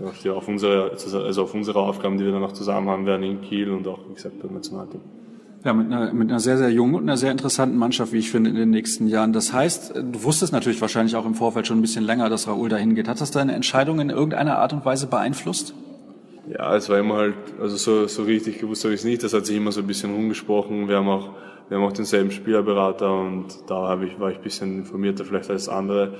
[0.05, 3.23] auf, die, auf, unsere, also auf unsere Aufgaben, die wir dann noch zusammen haben werden
[3.23, 5.01] in Kiel und auch, wie gesagt, beim Nationalteam.
[5.67, 8.31] Ja, mit einer, mit einer sehr, sehr jungen und einer sehr interessanten Mannschaft, wie ich
[8.31, 9.33] finde, in den nächsten Jahren.
[9.33, 12.69] Das heißt, du wusstest natürlich wahrscheinlich auch im Vorfeld schon ein bisschen länger, dass Raoul
[12.69, 13.09] dahin geht.
[13.09, 15.75] Hat das deine Entscheidung in irgendeiner Art und Weise beeinflusst?
[16.49, 19.25] Ja, es war immer halt, also so, so richtig gewusst habe ich es nicht.
[19.25, 20.87] Das hat sich immer so ein bisschen rumgesprochen.
[20.87, 21.31] Wir haben auch,
[21.69, 25.51] wir haben auch denselben Spielerberater und da habe ich, war ich ein bisschen informierter vielleicht
[25.51, 26.15] als andere.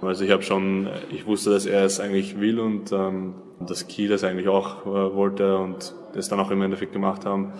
[0.00, 3.34] Also ich habe schon, ich wusste, dass er es eigentlich will und ähm,
[3.66, 7.52] dass Kiel es eigentlich auch äh, wollte und das dann auch im Endeffekt gemacht haben.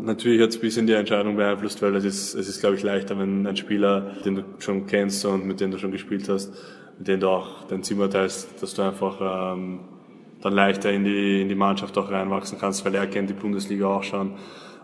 [0.00, 2.82] Natürlich hat es ein bisschen die Entscheidung beeinflusst, weil es ist, es ist, glaube ich,
[2.82, 6.52] leichter, wenn ein Spieler, den du schon kennst und mit dem du schon gespielt hast,
[6.98, 9.80] mit dem du auch dein Zimmer teilst, dass du einfach ähm,
[10.42, 13.86] dann leichter in die, in die Mannschaft auch reinwachsen kannst, weil er kennt die Bundesliga
[13.86, 14.34] auch schon.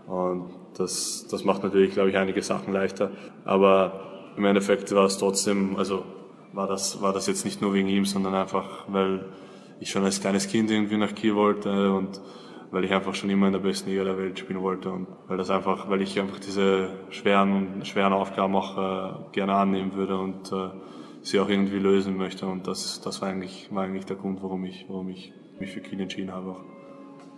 [0.07, 3.11] Und das, das macht natürlich, glaube ich, einige Sachen leichter.
[3.45, 6.05] Aber im Endeffekt war es trotzdem, also
[6.53, 9.27] war das, war das jetzt nicht nur wegen ihm, sondern einfach, weil
[9.81, 12.21] ich schon als kleines Kind irgendwie nach Kiel wollte und
[12.71, 15.37] weil ich einfach schon immer in der besten Liga der Welt spielen wollte und weil
[15.37, 20.53] das einfach, weil ich einfach diese schweren, schweren Aufgaben auch äh, gerne annehmen würde und
[20.53, 20.71] äh,
[21.23, 24.65] sie auch irgendwie lösen möchte und das, das war eigentlich, war eigentlich der Grund, warum
[24.65, 26.51] ich, warum ich mich für Kiel entschieden habe.
[26.51, 26.80] Auch.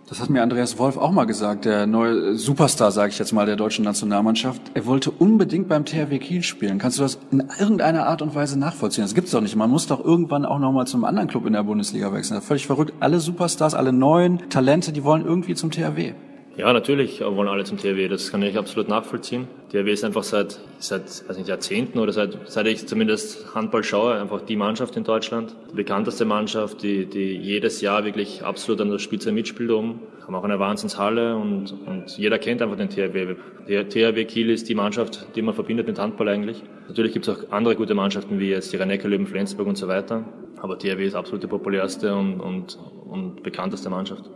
[0.09, 3.45] Das hat mir Andreas Wolf auch mal gesagt, der neue Superstar, sage ich jetzt mal,
[3.45, 4.61] der deutschen Nationalmannschaft.
[4.73, 6.77] Er wollte unbedingt beim THW Kiel spielen.
[6.77, 9.05] Kannst du das in irgendeiner Art und Weise nachvollziehen?
[9.05, 9.55] Das gibt's doch nicht.
[9.55, 12.41] Man muss doch irgendwann auch nochmal zum anderen Club in der Bundesliga wechseln.
[12.41, 12.93] Völlig verrückt.
[12.99, 16.13] Alle Superstars, alle neuen Talente, die wollen irgendwie zum THW.
[16.55, 18.07] Ja, natürlich wollen alle zum THW.
[18.07, 19.47] Das kann ich absolut nachvollziehen.
[19.71, 24.13] THW ist einfach seit, seit weiß nicht, Jahrzehnten oder seit, seit ich zumindest Handball schaue,
[24.13, 25.55] einfach die Mannschaft in Deutschland.
[25.71, 30.01] Die bekannteste Mannschaft, die, die jedes Jahr wirklich absolut an der Spitze mitspielt oben.
[30.27, 33.35] Haben auch eine Wahnsinnshalle und, und jeder kennt einfach den THW.
[33.67, 36.61] Der THW Kiel ist die Mannschaft, die man verbindet mit Handball eigentlich.
[36.87, 39.87] Natürlich gibt es auch andere gute Mannschaften wie jetzt die rhein löwen Flensburg und so
[39.87, 40.23] weiter.
[40.61, 42.77] Aber THW ist absolut die populärste und, und,
[43.09, 44.29] und bekannteste Mannschaft.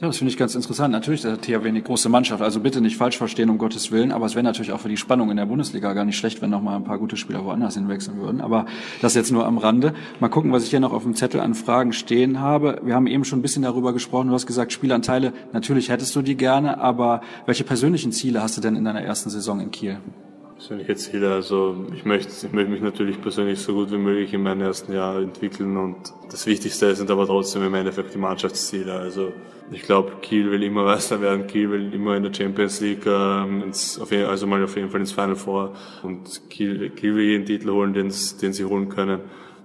[0.00, 0.90] Ja, das finde ich ganz interessant.
[0.90, 4.10] Natürlich der THW eine große Mannschaft, also bitte nicht falsch verstehen, um Gottes Willen.
[4.10, 6.50] Aber es wäre natürlich auch für die Spannung in der Bundesliga gar nicht schlecht, wenn
[6.50, 8.40] noch mal ein paar gute Spieler woanders hinwechseln würden.
[8.40, 8.66] Aber
[9.02, 9.94] das jetzt nur am Rande.
[10.18, 12.80] Mal gucken, was ich hier noch auf dem Zettel an Fragen stehen habe.
[12.82, 14.28] Wir haben eben schon ein bisschen darüber gesprochen.
[14.28, 18.60] Du hast gesagt, Spielanteile, natürlich hättest du die gerne, aber welche persönlichen Ziele hast du
[18.60, 19.98] denn in deiner ersten Saison in Kiel?
[20.64, 21.32] Persönliche Ziele.
[21.32, 24.94] Also ich möchte, ich möchte mich natürlich persönlich so gut wie möglich in meinem ersten
[24.94, 25.96] Jahr entwickeln und
[26.30, 28.94] das Wichtigste sind aber trotzdem im Endeffekt die Mannschaftsziele.
[28.94, 29.32] Also
[29.70, 33.62] ich glaube, Kiel will immer Meister werden, Kiel will immer in der Champions League, ähm,
[33.62, 37.24] ins, auf jeden, also mal auf jeden Fall ins Final Four und Kiel, Kiel will
[37.24, 38.10] jeden Titel holen, den,
[38.40, 39.20] den sie holen können.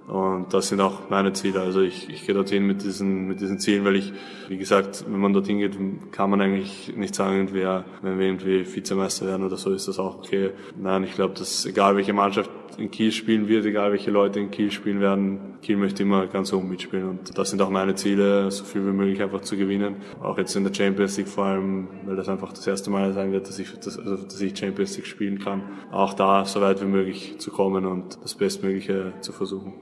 [0.09, 1.61] Und das sind auch meine Ziele.
[1.61, 4.11] Also ich, ich gehe dorthin mit diesen, mit diesen Zielen, weil ich,
[4.47, 5.77] wie gesagt, wenn man dorthin geht,
[6.11, 9.99] kann man eigentlich nicht sagen, wer, wenn wir irgendwie Vizemeister werden oder so, ist das
[9.99, 10.49] auch okay.
[10.75, 12.49] Nein, ich glaube, dass egal welche Mannschaft
[12.79, 16.51] in Kiel spielen wird, egal welche Leute in Kiel spielen werden, Kiel möchte immer ganz
[16.53, 17.07] oben mitspielen.
[17.07, 19.97] Und das sind auch meine Ziele, so viel wie möglich einfach zu gewinnen.
[20.23, 23.31] Auch jetzt in der Champions League vor allem, weil das einfach das erste Mal sein
[23.31, 25.61] wird, dass ich, dass, also, dass ich Champions League spielen kann.
[25.91, 29.73] Auch da so weit wie möglich zu kommen und das Bestmögliche zu versuchen.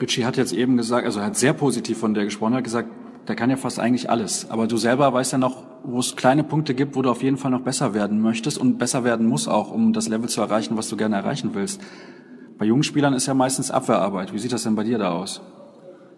[0.00, 2.88] Ritchie hat jetzt eben gesagt, also er hat sehr positiv von der gesprochen, hat gesagt,
[3.28, 4.50] der kann ja fast eigentlich alles.
[4.50, 7.36] Aber du selber weißt ja noch, wo es kleine Punkte gibt, wo du auf jeden
[7.36, 10.76] Fall noch besser werden möchtest und besser werden muss auch, um das Level zu erreichen,
[10.76, 11.80] was du gerne erreichen willst.
[12.58, 14.32] Bei jungen Spielern ist ja meistens Abwehrarbeit.
[14.32, 15.40] Wie sieht das denn bei dir da aus?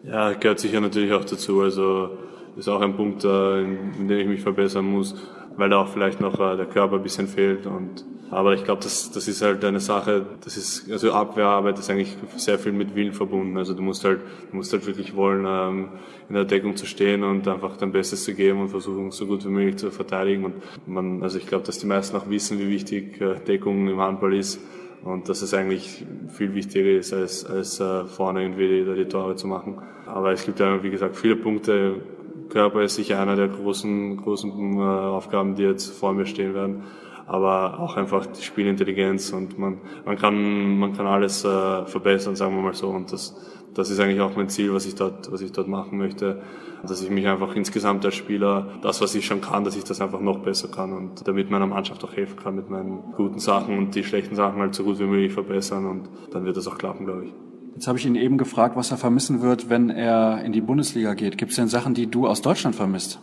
[0.02, 1.60] Ja, gehört sicher natürlich auch dazu.
[1.60, 2.10] Also
[2.56, 5.14] ist auch ein Punkt, in dem ich mich verbessern muss,
[5.56, 8.82] weil da auch vielleicht noch äh, der Körper ein bisschen fehlt und aber ich glaube,
[8.82, 12.96] das, das ist halt eine Sache, das ist, also Abwehrarbeit ist eigentlich sehr viel mit
[12.96, 13.56] Willen verbunden.
[13.56, 15.88] Also du musst halt, du musst halt wirklich wollen, ähm,
[16.28, 19.44] in der Deckung zu stehen und einfach dein Bestes zu geben und versuchen, so gut
[19.44, 20.44] wie möglich zu verteidigen.
[20.46, 20.54] Und
[20.86, 24.34] man, also ich glaube, dass die meisten auch wissen, wie wichtig äh, Deckung im Handball
[24.34, 24.58] ist.
[25.04, 29.36] Und dass es eigentlich viel wichtiger ist, als, als äh, vorne irgendwie die, die Tore
[29.36, 29.82] zu machen.
[30.06, 32.00] Aber es gibt ja, wie gesagt, viele Punkte.
[32.48, 36.84] Körper ist sicher einer der großen, großen äh, Aufgaben, die jetzt vor mir stehen werden
[37.26, 42.54] aber auch einfach die Spielintelligenz und man, man kann, man kann alles äh, verbessern, sagen
[42.54, 42.88] wir mal so.
[42.88, 43.34] Und das,
[43.72, 46.42] das ist eigentlich auch mein Ziel, was ich dort, was ich dort machen möchte.
[46.82, 50.02] Dass ich mich einfach insgesamt als Spieler, das, was ich schon kann, dass ich das
[50.02, 53.78] einfach noch besser kann und damit meiner Mannschaft auch helfen kann mit meinen guten Sachen
[53.78, 56.76] und die schlechten Sachen halt so gut wie möglich verbessern und dann wird das auch
[56.76, 57.53] klappen, glaube ich.
[57.74, 61.14] Jetzt habe ich ihn eben gefragt, was er vermissen wird, wenn er in die Bundesliga
[61.14, 61.38] geht.
[61.38, 63.18] Gibt es denn Sachen, die du aus Deutschland vermisst?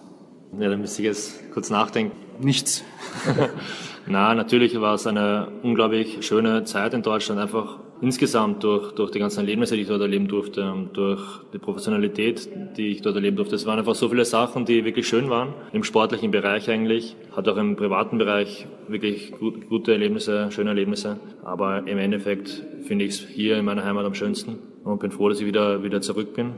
[0.60, 2.16] Ja, dann müsste ich jetzt kurz nachdenken.
[2.42, 2.84] Nichts.
[4.08, 9.20] Na, natürlich war es eine unglaublich schöne Zeit in Deutschland, einfach insgesamt durch, durch die
[9.20, 11.22] ganzen Erlebnisse, die ich dort erleben durfte, durch
[11.54, 13.56] die Professionalität, die ich dort erleben durfte.
[13.56, 17.48] Es waren einfach so viele Sachen, die wirklich schön waren, im sportlichen Bereich eigentlich, hat
[17.48, 21.20] auch im privaten Bereich wirklich gut, gute Erlebnisse, schöne Erlebnisse.
[21.44, 25.30] Aber im Endeffekt finde ich es hier in meiner Heimat am schönsten und bin froh,
[25.30, 26.54] dass ich wieder, wieder zurück bin.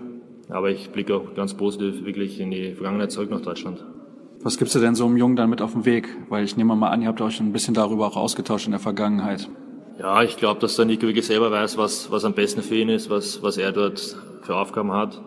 [0.49, 3.85] Aber ich blicke auch ganz positiv wirklich in die Vergangenheit zurück nach Deutschland.
[4.41, 6.09] Was gibst du denn so einem Jungen dann mit auf den Weg?
[6.27, 8.81] Weil ich nehme mal an, ihr habt euch ein bisschen darüber auch ausgetauscht in der
[8.81, 9.49] Vergangenheit.
[9.99, 12.89] Ja, ich glaube, dass der Nico wirklich selber weiß, was, was am besten für ihn
[12.89, 15.21] ist, was, was er dort für Aufgaben hat.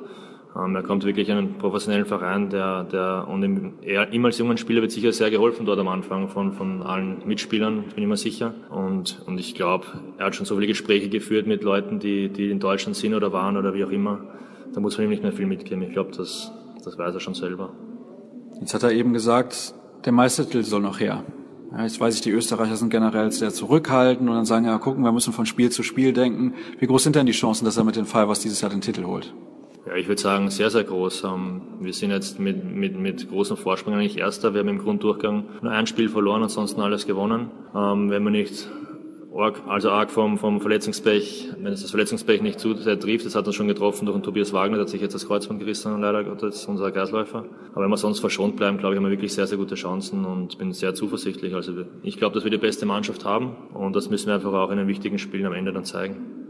[0.57, 4.39] Ähm, er kommt wirklich in einen professionellen Verein, der, der und ihm, er, ihm als
[4.39, 8.09] jungen Spieler wird sicher sehr geholfen dort am Anfang von, von allen Mitspielern, bin ich
[8.09, 8.55] mir sicher.
[8.71, 9.87] Und, und ich glaube,
[10.19, 13.33] er hat schon so viele Gespräche geführt mit Leuten, die, die in Deutschland sind oder
[13.33, 14.21] waren oder wie auch immer.
[14.73, 15.83] Da muss man ihm nicht mehr viel mitgeben.
[15.83, 16.51] Ich glaube, das,
[16.85, 17.73] das weiß er schon selber.
[18.61, 21.25] Jetzt hat er eben gesagt, der Meistertitel soll noch her.
[21.73, 25.03] Ja, jetzt weiß ich, die Österreicher sind generell sehr zurückhaltend und dann sagen, ja, gucken,
[25.03, 26.55] wir müssen von Spiel zu Spiel denken.
[26.79, 29.05] Wie groß sind denn die Chancen, dass er mit den Fivers dieses Jahr den Titel
[29.05, 29.35] holt?
[29.87, 31.25] Ja, ich würde sagen, sehr, sehr groß.
[31.25, 34.53] Ähm, wir sind jetzt mit, mit, mit großem Vorsprung eigentlich Erster.
[34.53, 37.51] Wir haben im Grunddurchgang nur ein Spiel verloren, ansonsten alles gewonnen.
[37.75, 38.69] Ähm, wenn wir nicht
[39.39, 43.47] also arg vom, vom Verletzungspech, wenn es das Verletzungspech nicht zu sehr trifft, das hat
[43.47, 46.25] uns schon getroffen durch den Tobias Wagner, der hat sich jetzt das Kreuzband gerissen, leider
[46.25, 47.45] Gottes, unser Gasläufer.
[47.73, 50.25] Aber wenn wir sonst verschont bleiben, glaube ich, haben wir wirklich sehr, sehr gute Chancen
[50.25, 51.55] und bin sehr zuversichtlich.
[51.55, 51.73] Also
[52.03, 54.79] ich glaube, dass wir die beste Mannschaft haben und das müssen wir einfach auch in
[54.79, 56.46] den wichtigen Spielen am Ende dann zeigen.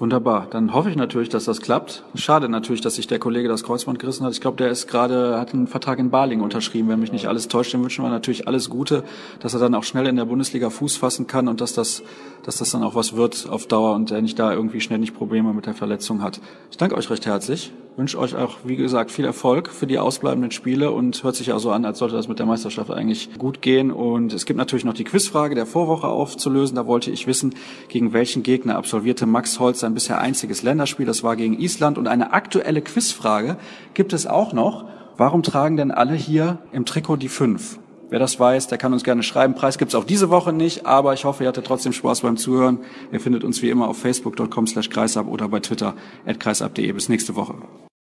[0.00, 0.46] Wunderbar.
[0.48, 2.04] Dann hoffe ich natürlich, dass das klappt.
[2.14, 4.32] Schade natürlich, dass sich der Kollege das Kreuzband gerissen hat.
[4.32, 6.88] Ich glaube, der ist gerade, hat einen Vertrag in Baling unterschrieben.
[6.88, 9.04] Wenn mich nicht alles täuscht, dem wünschen wir natürlich alles Gute,
[9.40, 12.02] dass er dann auch schnell in der Bundesliga Fuß fassen kann und dass das,
[12.44, 15.14] dass das dann auch was wird auf Dauer und er nicht da irgendwie schnell nicht
[15.14, 16.40] Probleme mit der Verletzung hat.
[16.70, 17.72] Ich danke euch recht herzlich.
[17.96, 21.58] Wünsche euch auch, wie gesagt, viel Erfolg für die ausbleibenden Spiele und hört sich ja
[21.58, 23.90] so an, als sollte das mit der Meisterschaft eigentlich gut gehen.
[23.90, 26.76] Und es gibt natürlich noch die Quizfrage der Vorwoche aufzulösen.
[26.76, 27.54] Da wollte ich wissen,
[27.88, 31.04] gegen welchen Gegner absolvierte Max Holz sein bisher einziges Länderspiel.
[31.04, 31.98] Das war gegen Island.
[31.98, 33.56] Und eine aktuelle Quizfrage
[33.92, 34.86] gibt es auch noch.
[35.16, 37.78] Warum tragen denn alle hier im Trikot die fünf?
[38.10, 39.54] Wer das weiß, der kann uns gerne schreiben.
[39.54, 42.80] Preis gibt's auch diese Woche nicht, aber ich hoffe, ihr hattet trotzdem Spaß beim Zuhören.
[43.12, 45.94] Ihr findet uns wie immer auf facebook.com slash kreisab oder bei Twitter
[46.26, 46.90] at kreisab.de.
[46.92, 47.54] Bis nächste Woche.